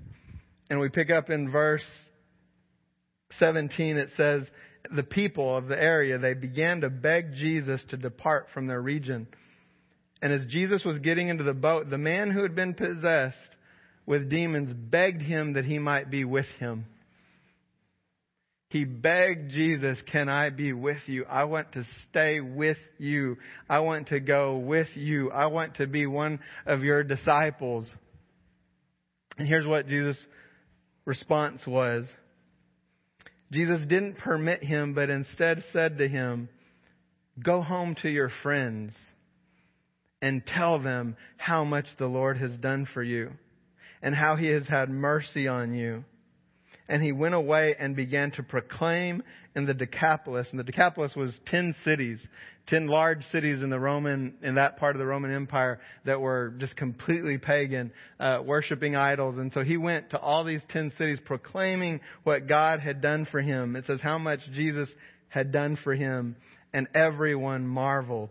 And 0.70 0.81
we 0.81 0.88
pick 0.88 1.11
up 1.11 1.29
in 1.29 1.50
verse 1.50 1.85
17, 3.38 3.98
it 3.98 4.11
says, 4.16 4.44
the 4.95 5.03
people 5.03 5.57
of 5.57 5.69
the 5.69 5.81
area, 5.81 6.19
they 6.19 6.35
began 6.35 6.81
to 6.83 6.90
beg 6.90 7.35
Jesus 7.35 7.81
to 7.90 7.97
depart 7.97 8.47
from 8.53 8.66
their 8.66 8.81
region. 8.81 9.27
And 10.23 10.33
as 10.33 10.47
Jesus 10.47 10.85
was 10.85 10.99
getting 10.99 11.29
into 11.29 11.45
the 11.45 11.55
boat, 11.55 11.90
the 11.90 11.99
man 11.99 12.31
who 12.31 12.43
had 12.43 12.55
been 12.55 12.75
possessed 12.75 13.37
with 14.07 14.29
demons 14.29 14.73
begged 14.73 15.23
him 15.23 15.55
that 15.55 15.64
he 15.64 15.79
might 15.79 16.11
be 16.11 16.25
with 16.25 16.47
him. 16.59 16.87
He 18.69 18.85
begged 18.85 19.51
Jesus, 19.51 19.99
Can 20.12 20.29
I 20.29 20.51
be 20.51 20.73
with 20.73 21.01
you? 21.07 21.25
I 21.29 21.45
want 21.45 21.73
to 21.73 21.85
stay 22.09 22.40
with 22.40 22.79
you. 22.99 23.37
I 23.69 23.81
want 23.81 24.09
to 24.09 24.21
go 24.21 24.59
with 24.59 24.88
you. 24.95 25.31
I 25.31 25.47
want 25.47 25.77
to 25.77 25.87
be 25.87 26.07
one 26.07 26.38
of 26.66 26.83
your 26.83 27.03
disciples. 27.03 27.87
And 29.38 29.49
here's 29.49 29.66
what 29.66 29.88
Jesus' 29.88 30.19
response 31.05 31.62
was 31.66 32.05
Jesus 33.53 33.81
didn't 33.89 34.19
permit 34.19 34.63
him, 34.63 34.95
but 34.95 35.11
instead 35.11 35.65
said 35.73 35.99
to 35.99 36.09
him, 36.09 36.49
Go 37.43 37.63
home 37.63 37.97
to 38.03 38.09
your 38.09 38.31
friends 38.43 38.93
and 40.23 40.45
tell 40.47 40.79
them 40.79 41.17
how 41.37 41.65
much 41.65 41.87
the 41.99 42.07
Lord 42.07 42.37
has 42.39 42.53
done 42.59 42.87
for 42.93 43.03
you 43.03 43.31
and 44.03 44.15
how 44.15 44.37
he 44.37 44.47
has 44.49 44.67
had 44.69 44.91
mercy 44.91 45.49
on 45.49 45.73
you. 45.73 46.05
And 46.89 47.03
he 47.03 47.13
went 47.13 47.35
away 47.35 47.77
and 47.79 47.95
began 47.95 48.33
to 48.33 48.43
proclaim 48.43 49.23
in 49.55 49.67
the 49.67 49.75
Decapolis. 49.75 50.49
And 50.51 50.59
the 50.59 50.65
Decapolis 50.65 51.15
was 51.15 51.33
ten 51.47 51.75
cities, 51.85 52.19
ten 52.70 52.87
large 52.87 53.22
cities 53.33 53.62
in 53.62 53.68
the 53.68 53.78
Roman, 53.78 54.35
in 54.42 54.54
that 54.54 54.78
part 54.78 54.94
of 54.96 55.00
the 55.00 55.06
Roman 55.06 55.35
Empire 55.35 55.80
that 56.06 56.20
were 56.20 56.54
just 56.59 56.76
completely 56.76 57.37
pagan, 57.37 57.92
uh, 58.18 58.38
worshiping 58.44 58.94
idols. 58.94 59.37
And 59.37 59.52
so 59.52 59.62
he 59.62 59.76
went 59.76 60.11
to 60.11 60.18
all 60.18 60.44
these 60.44 60.62
ten 60.70 60.92
cities 60.96 61.18
proclaiming 61.24 62.00
what 62.22 62.46
God 62.46 62.80
had 62.80 63.02
done 63.02 63.26
for 63.30 63.42
him. 63.42 63.76
It 63.76 63.85
says 63.87 64.00
how 64.00 64.18
much 64.18 64.40
Jesus 64.54 64.88
had 65.28 65.52
done 65.52 65.76
for 65.83 65.94
him, 65.94 66.37
and 66.72 66.87
everyone 66.94 67.66
marveled. 67.66 68.30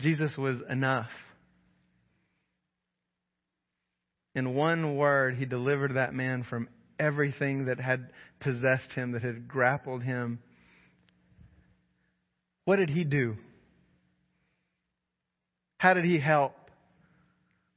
Jesus 0.00 0.36
was 0.36 0.56
enough. 0.68 1.10
In 4.34 4.54
one 4.54 4.96
word, 4.96 5.36
he 5.36 5.44
delivered 5.44 5.94
that 5.94 6.12
man 6.12 6.44
from 6.48 6.68
everything 7.02 7.66
that 7.66 7.80
had 7.80 8.10
possessed 8.40 8.92
him, 8.92 9.12
that 9.12 9.22
had 9.22 9.48
grappled 9.48 10.02
him. 10.02 10.38
What 12.64 12.76
did 12.76 12.90
he 12.90 13.04
do? 13.04 13.36
How 15.78 15.94
did 15.94 16.04
he 16.04 16.20
help? 16.20 16.54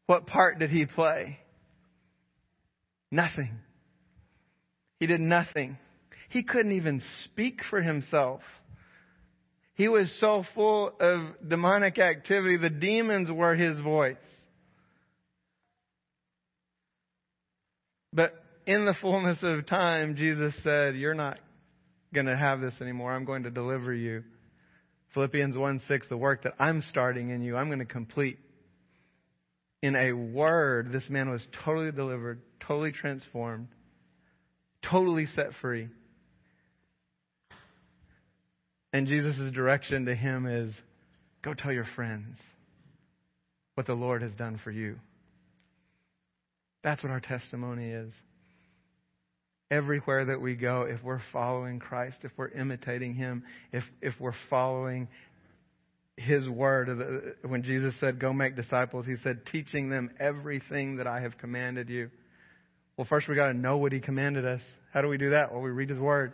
What 0.05 0.27
part 0.27 0.59
did 0.59 0.69
he 0.69 0.85
play? 0.85 1.39
Nothing. 3.11 3.57
He 4.99 5.07
did 5.07 5.21
nothing. 5.21 5.77
He 6.29 6.43
couldn't 6.43 6.73
even 6.73 7.01
speak 7.23 7.61
for 7.69 7.81
himself. 7.81 8.41
He 9.73 9.87
was 9.87 10.09
so 10.19 10.45
full 10.53 10.91
of 10.99 11.49
demonic 11.49 11.97
activity, 11.97 12.57
the 12.57 12.69
demons 12.69 13.29
were 13.29 13.55
his 13.55 13.79
voice. 13.79 14.15
But 18.13 18.33
in 18.65 18.85
the 18.85 18.95
fullness 19.01 19.39
of 19.41 19.65
time, 19.67 20.15
Jesus 20.15 20.53
said, 20.63 20.95
You're 20.95 21.13
not 21.13 21.39
going 22.13 22.25
to 22.25 22.37
have 22.37 22.61
this 22.61 22.73
anymore. 22.81 23.13
I'm 23.13 23.25
going 23.25 23.43
to 23.43 23.51
deliver 23.51 23.93
you. 23.93 24.23
Philippians 25.13 25.55
1 25.55 25.81
6, 25.87 26.07
the 26.09 26.17
work 26.17 26.43
that 26.43 26.53
I'm 26.59 26.83
starting 26.89 27.29
in 27.29 27.41
you, 27.41 27.55
I'm 27.55 27.67
going 27.67 27.79
to 27.79 27.85
complete. 27.85 28.39
In 29.81 29.95
a 29.95 30.13
word, 30.13 30.91
this 30.91 31.09
man 31.09 31.29
was 31.29 31.41
totally 31.63 31.91
delivered, 31.91 32.41
totally 32.67 32.91
transformed, 32.91 33.67
totally 34.89 35.27
set 35.35 35.47
free. 35.61 35.89
And 38.91 39.07
Jesus' 39.07 39.53
direction 39.53 40.05
to 40.05 40.15
him 40.15 40.47
is 40.47 40.73
go 41.43 41.53
tell 41.53 41.71
your 41.71 41.87
friends 41.95 42.37
what 43.75 43.85
the 43.85 43.93
Lord 43.93 44.21
has 44.21 44.33
done 44.33 44.59
for 44.63 44.71
you. 44.71 44.95
That's 46.83 47.03
what 47.03 47.11
our 47.11 47.19
testimony 47.19 47.91
is. 47.91 48.11
Everywhere 49.71 50.25
that 50.25 50.39
we 50.39 50.55
go, 50.55 50.83
if 50.83 51.03
we're 51.03 51.21
following 51.33 51.79
Christ, 51.79 52.17
if 52.21 52.31
we're 52.37 52.49
imitating 52.49 53.15
Him, 53.15 53.43
if, 53.71 53.83
if 54.01 54.13
we're 54.19 54.35
following 54.49 55.07
His 56.17 56.47
word, 56.47 57.35
when 57.47 57.63
Jesus 57.63 57.93
said, 57.99 58.19
Go 58.19 58.31
make 58.31 58.55
disciples, 58.55 59.05
He 59.07 59.15
said, 59.23 59.41
teaching 59.51 59.89
them 59.89 60.11
everything 60.19 60.97
that 60.97 61.07
I 61.07 61.21
have 61.21 61.37
commanded 61.39 61.89
you. 61.89 62.11
Well, 62.95 63.07
first 63.09 63.27
we 63.27 63.35
got 63.35 63.47
to 63.47 63.53
know 63.53 63.77
what 63.77 63.91
He 63.91 63.99
commanded 63.99 64.45
us. 64.45 64.61
How 64.93 65.01
do 65.01 65.07
we 65.07 65.17
do 65.17 65.31
that? 65.31 65.51
Well, 65.51 65.61
we 65.61 65.71
read 65.71 65.89
His 65.89 65.99
word. 65.99 66.33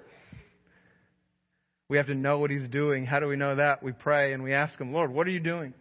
We 1.88 1.98
have 1.98 2.08
to 2.08 2.15
know 2.15 2.39
what 2.39 2.52
He's 2.52 2.67
doing. 2.67 3.06
How 3.06 3.20
do 3.20 3.28
we 3.28 3.38
know 3.38 3.56
that? 3.56 3.82
We 3.82 3.94
pray 3.94 4.34
and 4.34 4.44
we 4.44 4.54
ask 4.54 4.80
Him, 4.80 4.94
Lord, 4.94 5.12
what 5.12 5.26
are 5.26 5.32
you 5.32 5.39
doing? 5.39 5.74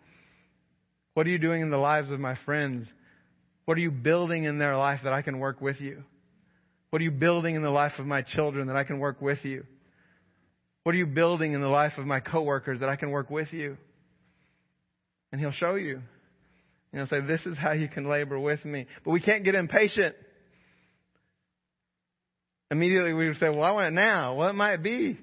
What 1.14 1.26
are 1.26 1.30
you 1.30 1.38
doing 1.38 1.62
in 1.62 1.70
the 1.70 1.76
lives 1.76 2.10
of 2.10 2.20
my 2.20 2.36
friends? 2.44 2.86
What 3.64 3.76
are 3.76 3.80
you 3.80 3.90
building 3.90 4.44
in 4.44 4.58
their 4.58 4.76
life 4.76 5.00
that 5.04 5.12
I 5.12 5.22
can 5.22 5.38
work 5.38 5.60
with 5.60 5.80
you? 5.80 6.04
What 6.90 7.00
are 7.00 7.05
you 7.05 7.11
building 7.11 7.55
in 7.55 7.62
the 7.62 7.70
life 7.70 7.92
of 7.98 8.07
my 8.07 8.22
children 8.22 8.66
that 8.66 8.76
I 8.76 8.85
can 8.85 8.98
work 8.98 9.20
with 9.22 9.38
you? 9.44 9.64
What 10.83 10.94
are 10.94 10.98
you 10.98 11.07
building 11.07 11.53
in 11.53 11.61
the 11.61 11.68
life 11.68 11.93
of 11.99 12.07
my 12.07 12.20
coworkers 12.20 12.80
that 12.80 12.88
I 12.88 12.97
can 12.97 13.11
work 13.11 13.30
with 13.30 13.53
you? 13.53 13.76
And 15.30 15.41
He'll 15.41 15.53
show 15.53 15.76
you. 15.76 16.01
You 16.93 16.99
know, 16.99 17.07
say, 17.07 17.20
this 17.20 17.41
is 17.47 17.57
how 17.57 17.72
you 17.72 17.88
can 17.88 18.09
labor 18.09 18.38
with 18.38 18.64
me. 18.64 18.86
But 19.05 19.12
we 19.12 19.20
can't 19.20 19.45
get 19.45 19.55
impatient. 19.55 20.16
Immediately 22.70 23.12
we 23.12 23.28
would 23.28 23.38
say, 23.38 23.49
well, 23.49 23.62
I 23.62 23.70
want 23.70 23.88
it 23.88 23.93
now. 23.93 24.34
Well, 24.34 24.49
it 24.49 24.55
might 24.55 24.82
be 24.82 25.18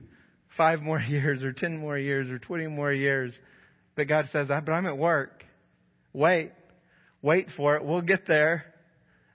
five 0.55 0.81
more 0.81 0.99
years 1.07 1.43
or 1.43 1.51
10 1.51 1.77
more 1.77 1.97
years 1.97 2.29
or 2.29 2.39
20 2.39 2.67
more 2.67 2.93
years. 2.93 3.33
But 3.95 4.07
God 4.07 4.29
says, 4.31 4.47
but 4.47 4.71
I'm 4.71 4.85
at 4.85 4.97
work. 4.97 5.43
Wait. 6.13 6.51
Wait 7.21 7.47
for 7.57 7.75
it. 7.75 7.83
We'll 7.83 8.01
get 8.01 8.27
there. 8.27 8.65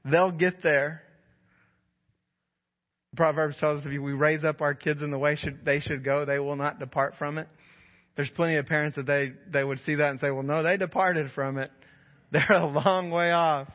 They'll 0.04 0.30
get 0.30 0.62
there. 0.62 1.02
Proverbs 3.16 3.56
tells 3.60 3.80
us 3.80 3.86
if 3.86 4.00
we 4.00 4.12
raise 4.12 4.42
up 4.42 4.60
our 4.60 4.74
kids 4.74 5.02
in 5.02 5.10
the 5.10 5.18
way 5.18 5.36
should, 5.36 5.64
they 5.64 5.80
should 5.80 6.04
go, 6.04 6.24
they 6.24 6.38
will 6.38 6.56
not 6.56 6.78
depart 6.78 7.14
from 7.18 7.38
it. 7.38 7.46
There's 8.16 8.30
plenty 8.30 8.56
of 8.56 8.66
parents 8.66 8.96
that 8.96 9.06
they, 9.06 9.32
they 9.50 9.64
would 9.64 9.80
see 9.84 9.96
that 9.96 10.10
and 10.10 10.20
say, 10.20 10.30
well, 10.30 10.42
no, 10.42 10.62
they 10.62 10.76
departed 10.76 11.30
from 11.34 11.58
it. 11.58 11.70
They're 12.32 12.52
a 12.52 12.66
long 12.66 13.10
way 13.10 13.32
off. 13.32 13.68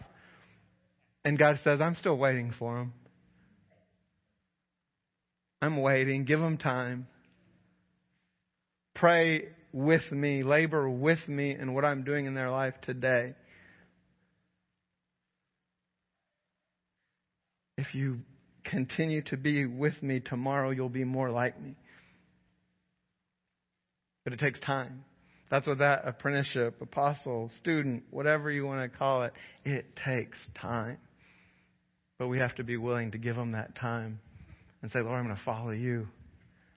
And 1.23 1.37
God 1.37 1.59
says, 1.63 1.81
I'm 1.81 1.95
still 1.95 2.17
waiting 2.17 2.53
for 2.57 2.77
them. 2.77 2.93
I'm 5.61 5.81
waiting. 5.81 6.25
Give 6.25 6.39
them 6.39 6.57
time. 6.57 7.07
Pray 8.95 9.49
with 9.71 10.11
me, 10.11 10.43
labor 10.43 10.89
with 10.89 11.19
me 11.27 11.55
in 11.55 11.73
what 11.73 11.85
I'm 11.85 12.03
doing 12.03 12.25
in 12.25 12.33
their 12.33 12.49
life 12.49 12.73
today. 12.81 13.33
If 17.77 17.93
you 17.93 18.19
continue 18.69 19.21
to 19.23 19.37
be 19.37 19.65
with 19.65 20.01
me 20.01 20.19
tomorrow, 20.19 20.71
you'll 20.71 20.89
be 20.89 21.03
more 21.03 21.29
like 21.29 21.59
me. 21.61 21.75
But 24.23 24.33
it 24.33 24.39
takes 24.39 24.59
time. 24.59 25.03
That's 25.49 25.65
what 25.65 25.77
that 25.77 26.03
apprenticeship, 26.05 26.81
apostle, 26.81 27.49
student, 27.61 28.03
whatever 28.11 28.51
you 28.51 28.65
want 28.65 28.91
to 28.91 28.97
call 28.97 29.23
it, 29.23 29.33
it 29.63 29.85
takes 29.95 30.37
time. 30.59 30.97
But 32.19 32.27
we 32.27 32.39
have 32.39 32.55
to 32.55 32.63
be 32.63 32.75
willing 32.75 33.11
to 33.11 33.17
give 33.17 33.35
them 33.35 33.53
that 33.53 33.75
time 33.75 34.19
and 34.81 34.91
say, 34.91 34.99
Lord, 34.99 35.17
I'm 35.17 35.25
going 35.25 35.37
to 35.37 35.43
follow 35.43 35.71
you. 35.71 36.07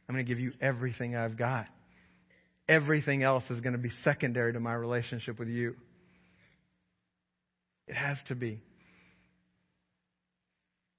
I'm 0.09 0.15
going 0.15 0.25
to 0.25 0.29
give 0.29 0.39
you 0.39 0.53
everything 0.61 1.17
I've 1.17 1.37
got. 1.37 1.67
Everything 2.69 3.25
else 3.25 3.45
is 3.51 3.61
going 3.61 3.73
to 3.73 3.79
be 3.79 3.91
secondary 4.05 4.53
to 4.53 4.61
my 4.61 4.75
relationship 4.75 5.39
with 5.39 5.49
you. 5.49 5.75
It 7.89 7.95
has 7.95 8.19
to 8.29 8.37
be. 8.37 8.63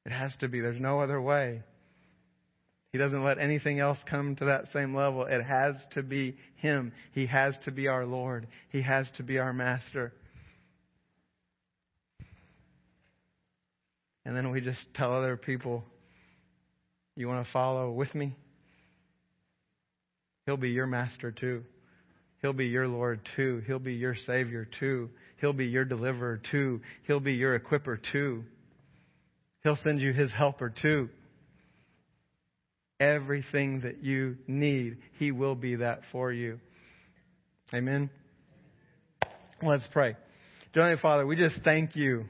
It 0.06 0.12
has 0.12 0.32
to 0.40 0.48
be. 0.48 0.62
There's 0.62 0.82
no 0.82 1.02
other 1.02 1.22
way. 1.22 1.64
He 2.92 2.98
doesn't 2.98 3.24
let 3.24 3.40
anything 3.40 3.80
else 3.80 3.98
come 4.10 4.36
to 4.38 4.46
that 4.46 4.66
same 4.74 4.96
level. 4.96 5.26
It 5.26 5.44
has 5.44 5.76
to 5.94 6.04
be 6.04 6.36
Him. 6.56 6.92
He 7.14 7.26
has 7.28 7.56
to 7.66 7.72
be 7.72 7.88
our 7.88 8.06
Lord. 8.06 8.48
He 8.70 8.82
has 8.82 9.08
to 9.18 9.24
be 9.24 9.38
our 9.38 9.54
Master. 9.54 10.14
And 14.26 14.36
then 14.36 14.52
we 14.52 14.62
just 14.62 14.80
tell 14.94 15.16
other 15.16 15.38
people, 15.38 15.84
you 17.16 17.28
want 17.28 17.46
to 17.46 17.52
follow 17.52 17.92
with 17.92 18.14
me? 18.14 18.36
He'll 20.46 20.58
be 20.58 20.70
your 20.70 20.88
master 20.88 21.32
too. 21.32 21.64
He'll 22.42 22.54
be 22.54 22.68
your 22.68 22.88
Lord 22.88 23.22
too. 23.36 23.62
He'll 23.68 23.80
be 23.80 23.94
your 23.94 24.16
Savior 24.26 24.68
too. 24.80 25.10
He'll 25.40 25.54
be 25.54 25.68
your 25.68 25.86
deliverer 25.86 26.42
too. 26.52 26.82
He'll 27.08 27.20
be 27.20 27.34
your 27.34 27.60
equiper 27.60 27.98
too. 28.12 28.44
He'll 29.64 29.78
send 29.84 30.02
you 30.02 30.14
His 30.14 30.32
helper 30.32 30.74
too. 30.82 31.10
Everything 33.00 33.82
that 33.82 34.04
you 34.04 34.38
need, 34.48 34.98
He 35.18 35.32
will 35.32 35.56
be 35.56 35.76
that 35.76 36.02
for 36.12 36.32
you. 36.32 36.60
Amen. 37.74 38.10
Let's 39.64 39.84
pray. 39.92 40.16
Dear 40.74 40.98
Father, 40.98 41.26
we 41.26 41.36
just 41.36 41.62
thank 41.64 41.96
you. 41.96 42.26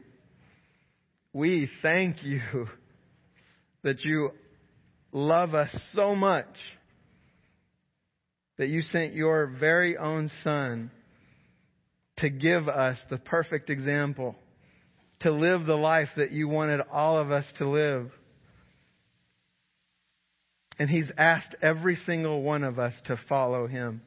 We 1.33 1.69
thank 1.81 2.23
you 2.23 2.41
that 3.83 4.03
you 4.03 4.31
love 5.11 5.55
us 5.55 5.69
so 5.93 6.15
much 6.15 6.47
that 8.57 8.69
you 8.69 8.81
sent 8.81 9.13
your 9.13 9.47
very 9.59 9.97
own 9.97 10.29
Son 10.43 10.91
to 12.17 12.29
give 12.29 12.67
us 12.67 12.97
the 13.09 13.17
perfect 13.17 13.69
example, 13.69 14.35
to 15.21 15.31
live 15.31 15.65
the 15.65 15.75
life 15.75 16.09
that 16.17 16.31
you 16.31 16.47
wanted 16.47 16.81
all 16.91 17.17
of 17.17 17.31
us 17.31 17.45
to 17.57 17.69
live. 17.69 18.11
And 20.79 20.89
He's 20.89 21.09
asked 21.17 21.55
every 21.61 21.95
single 21.95 22.41
one 22.41 22.63
of 22.63 22.79
us 22.79 22.93
to 23.05 23.19
follow 23.29 23.67
Him. 23.67 24.01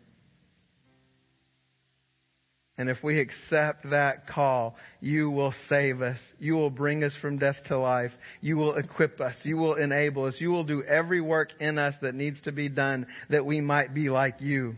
And 2.76 2.90
if 2.90 2.98
we 3.04 3.20
accept 3.20 3.88
that 3.90 4.26
call, 4.26 4.74
you 5.00 5.30
will 5.30 5.54
save 5.68 6.02
us. 6.02 6.18
You 6.40 6.54
will 6.54 6.70
bring 6.70 7.04
us 7.04 7.12
from 7.20 7.38
death 7.38 7.56
to 7.66 7.78
life. 7.78 8.10
You 8.40 8.56
will 8.56 8.74
equip 8.74 9.20
us. 9.20 9.34
You 9.44 9.56
will 9.56 9.74
enable 9.74 10.24
us. 10.24 10.34
You 10.38 10.50
will 10.50 10.64
do 10.64 10.82
every 10.82 11.20
work 11.20 11.50
in 11.60 11.78
us 11.78 11.94
that 12.02 12.16
needs 12.16 12.40
to 12.42 12.52
be 12.52 12.68
done 12.68 13.06
that 13.30 13.46
we 13.46 13.60
might 13.60 13.94
be 13.94 14.08
like 14.08 14.40
you. 14.40 14.74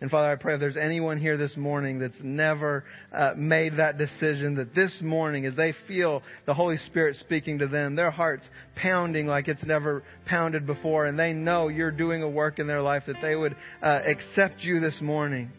And 0.00 0.10
Father, 0.10 0.30
I 0.30 0.36
pray 0.36 0.54
if 0.54 0.60
there's 0.60 0.76
anyone 0.76 1.18
here 1.18 1.36
this 1.36 1.56
morning 1.56 1.98
that's 1.98 2.20
never 2.22 2.84
uh, 3.12 3.32
made 3.36 3.78
that 3.78 3.98
decision, 3.98 4.54
that 4.54 4.72
this 4.72 4.92
morning, 5.00 5.44
as 5.44 5.56
they 5.56 5.74
feel 5.88 6.22
the 6.46 6.54
Holy 6.54 6.76
Spirit 6.86 7.16
speaking 7.16 7.58
to 7.58 7.66
them, 7.66 7.96
their 7.96 8.12
hearts 8.12 8.44
pounding 8.76 9.26
like 9.26 9.48
it's 9.48 9.64
never 9.64 10.04
pounded 10.24 10.66
before, 10.66 11.06
and 11.06 11.18
they 11.18 11.32
know 11.32 11.66
you're 11.66 11.90
doing 11.90 12.22
a 12.22 12.28
work 12.28 12.60
in 12.60 12.68
their 12.68 12.80
life, 12.80 13.02
that 13.08 13.16
they 13.20 13.34
would 13.34 13.56
uh, 13.82 14.00
accept 14.04 14.60
you 14.60 14.78
this 14.78 15.00
morning 15.00 15.50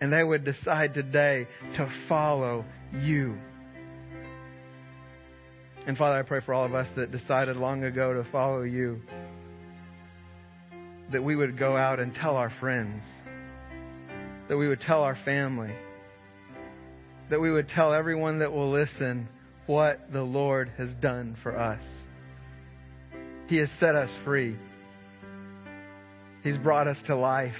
and 0.00 0.12
they 0.12 0.22
would 0.22 0.44
decide 0.44 0.94
today 0.94 1.46
to 1.76 1.92
follow 2.08 2.64
you. 3.02 3.36
And 5.86 5.96
Father, 5.96 6.18
I 6.18 6.22
pray 6.22 6.40
for 6.44 6.54
all 6.54 6.64
of 6.64 6.74
us 6.74 6.86
that 6.96 7.10
decided 7.10 7.56
long 7.56 7.84
ago 7.84 8.12
to 8.12 8.30
follow 8.30 8.62
you, 8.62 9.00
that 11.12 11.22
we 11.22 11.36
would 11.36 11.58
go 11.58 11.76
out 11.76 12.00
and 12.00 12.14
tell 12.14 12.36
our 12.36 12.50
friends, 12.60 13.02
that 14.48 14.56
we 14.56 14.68
would 14.68 14.80
tell 14.80 15.02
our 15.02 15.16
family, 15.24 15.74
that 17.30 17.40
we 17.40 17.50
would 17.50 17.68
tell 17.68 17.92
everyone 17.92 18.38
that 18.40 18.52
will 18.52 18.70
listen 18.70 19.28
what 19.66 20.12
the 20.12 20.22
Lord 20.22 20.72
has 20.78 20.90
done 21.00 21.36
for 21.42 21.58
us. 21.58 21.82
He 23.48 23.56
has 23.56 23.68
set 23.80 23.94
us 23.94 24.10
free. 24.24 24.56
He's 26.42 26.56
brought 26.58 26.86
us 26.86 26.98
to 27.06 27.16
life 27.16 27.54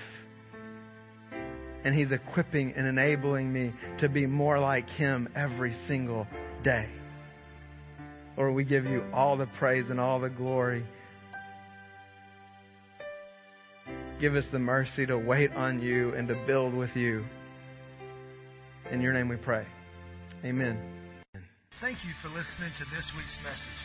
and 1.84 1.94
He's 1.94 2.10
equipping 2.10 2.74
and 2.76 2.86
enabling 2.86 3.52
me 3.52 3.72
to 4.00 4.08
be 4.08 4.26
more 4.26 4.58
like 4.58 4.88
Him 4.90 5.28
every 5.34 5.74
single 5.86 6.26
day. 6.62 6.88
Lord, 8.36 8.54
we 8.54 8.64
give 8.64 8.84
you 8.84 9.04
all 9.12 9.36
the 9.36 9.48
praise 9.58 9.86
and 9.88 9.98
all 9.98 10.20
the 10.20 10.28
glory. 10.28 10.84
Give 14.20 14.34
us 14.34 14.44
the 14.50 14.58
mercy 14.58 15.06
to 15.06 15.16
wait 15.16 15.52
on 15.52 15.80
you 15.80 16.12
and 16.14 16.26
to 16.26 16.34
build 16.46 16.74
with 16.74 16.90
you. 16.96 17.24
In 18.90 19.00
your 19.00 19.12
name 19.12 19.28
we 19.28 19.36
pray. 19.36 19.64
Amen. 20.44 20.76
Thank 21.80 21.98
you 22.02 22.10
for 22.20 22.28
listening 22.28 22.74
to 22.82 22.84
this 22.90 23.06
week's 23.14 23.38
message. 23.46 23.80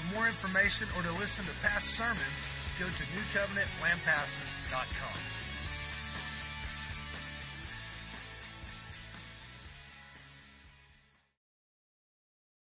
For 0.00 0.16
more 0.16 0.28
information 0.28 0.88
or 0.96 1.02
to 1.04 1.12
listen 1.12 1.44
to 1.44 1.52
past 1.60 1.84
sermons, 2.00 2.40
go 2.80 2.88
to 2.88 3.04
newcovenantlampasas.com. 3.12 5.43